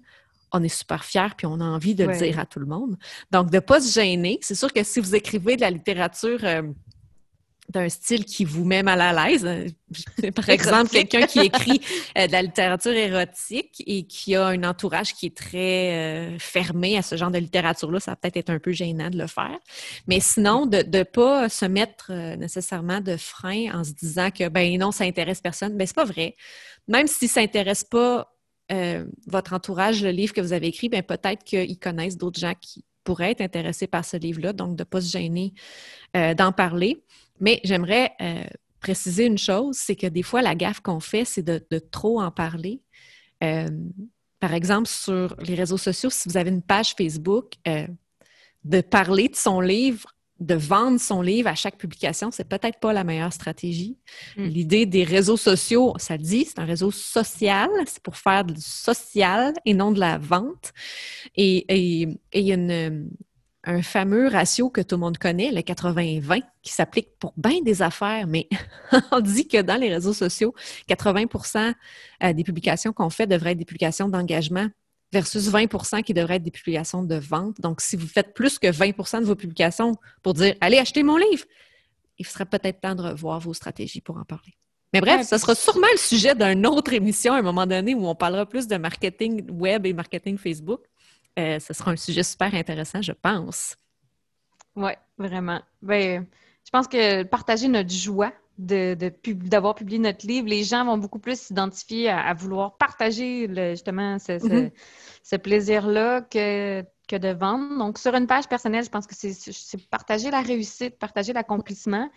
[0.52, 2.96] on est super fiers puis on a envie de le dire à tout le monde.
[3.30, 4.38] Donc, de ne pas se gêner.
[4.40, 6.62] C'est sûr que si vous écrivez de la littérature euh,
[7.70, 9.68] d'un style qui vous met mal à l'aise, euh,
[10.34, 11.80] par exemple, quelqu'un qui écrit
[12.18, 17.02] euh, de la littérature érotique et qui a un entourage qui est très fermé à
[17.02, 19.58] ce genre de littérature-là, ça va peut-être être un peu gênant de le faire.
[20.06, 24.78] Mais sinon, de ne pas se mettre nécessairement de frein en se disant que, ben
[24.78, 25.76] non, ça intéresse personne.
[25.76, 26.36] Ben, c'est pas vrai.
[26.88, 28.34] Même si ça intéresse pas
[28.72, 32.54] euh, votre entourage, le livre que vous avez écrit, bien, peut-être qu'ils connaissent d'autres gens
[32.58, 35.52] qui pourraient être intéressés par ce livre-là, donc de ne pas se gêner
[36.16, 37.04] euh, d'en parler.
[37.40, 38.44] Mais j'aimerais euh,
[38.80, 42.20] préciser une chose, c'est que des fois, la gaffe qu'on fait, c'est de, de, trop
[42.20, 42.80] en parler.
[44.40, 47.54] par exemple, sur les réseaux sociaux, si vous avez une page Facebook,
[48.64, 52.92] de parler de son livre de vendre son livre à chaque publication, c'est peut-être pas
[52.92, 53.96] la meilleure stratégie.
[54.36, 54.44] Hmm.
[54.44, 59.54] L'idée des réseaux sociaux, ça dit, c'est un réseau social, c'est pour faire du social
[59.64, 60.72] et non de la vente.
[61.36, 61.64] Et,
[62.32, 62.90] il y a
[63.66, 67.82] un fameux ratio que tout le monde connaît, le 80-20, qui s'applique pour bien des
[67.82, 68.48] affaires, mais
[69.12, 70.54] on dit que dans les réseaux sociaux,
[70.88, 71.74] 80%
[72.22, 74.68] euh, des publications qu'on fait devraient être des publications d'engagement
[75.12, 77.60] versus 20% qui devraient être des publications de vente.
[77.60, 81.16] Donc, si vous faites plus que 20% de vos publications pour dire allez acheter mon
[81.16, 81.44] livre,
[82.18, 84.54] il serait peut-être temps de revoir vos stratégies pour en parler.
[84.92, 88.06] Mais bref, ce sera sûrement le sujet d'une autre émission à un moment donné où
[88.06, 90.82] on parlera plus de marketing web et marketing Facebook.
[91.38, 93.76] Euh, ce sera un sujet super intéressant, je pense.
[94.76, 95.60] Oui, vraiment.
[95.82, 96.26] Ben,
[96.64, 101.40] je pense que partager notre joie d'avoir publié notre livre, les gens vont beaucoup plus
[101.40, 104.70] s'identifier à, vouloir partager justement mm-hmm.
[105.24, 107.76] ce, plaisir-là que, que de vendre.
[107.78, 112.08] Donc, sur une page personnelle, je pense que c'est partager la réussite, partager l'accomplissement.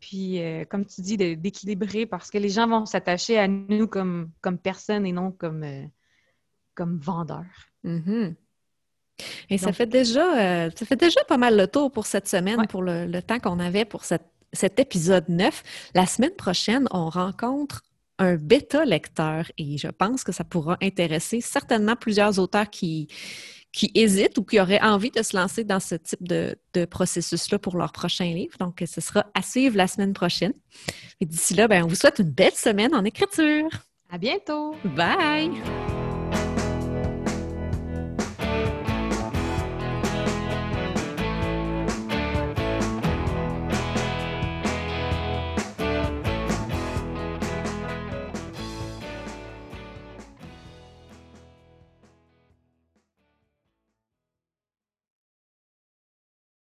[0.00, 4.30] Puis, euh, comme tu dis, d'équilibrer parce que les gens vont s'attacher à nous comme,
[4.40, 5.86] comme personnes et non comme, euh,
[6.74, 7.69] comme vendeurs.
[7.84, 8.34] Mm-hmm.
[9.50, 12.66] Et ça fait déjà euh, ça fait déjà pas mal le tour pour cette semaine,
[12.68, 15.62] pour le, le temps qu'on avait pour cette cet épisode 9.
[15.94, 17.82] La semaine prochaine, on rencontre
[18.18, 23.08] un bêta lecteur et je pense que ça pourra intéresser certainement plusieurs auteurs qui,
[23.72, 27.76] qui hésitent ou qui auraient envie de se lancer dans ce type de, processus-là pour
[27.76, 28.56] leur prochain livre.
[28.58, 30.52] Donc, ce sera à suivre la semaine prochaine.
[31.20, 33.70] Et d'ici là, ben, on vous souhaite une belle semaine en écriture.
[34.10, 34.74] À bientôt.
[34.84, 35.50] Bye.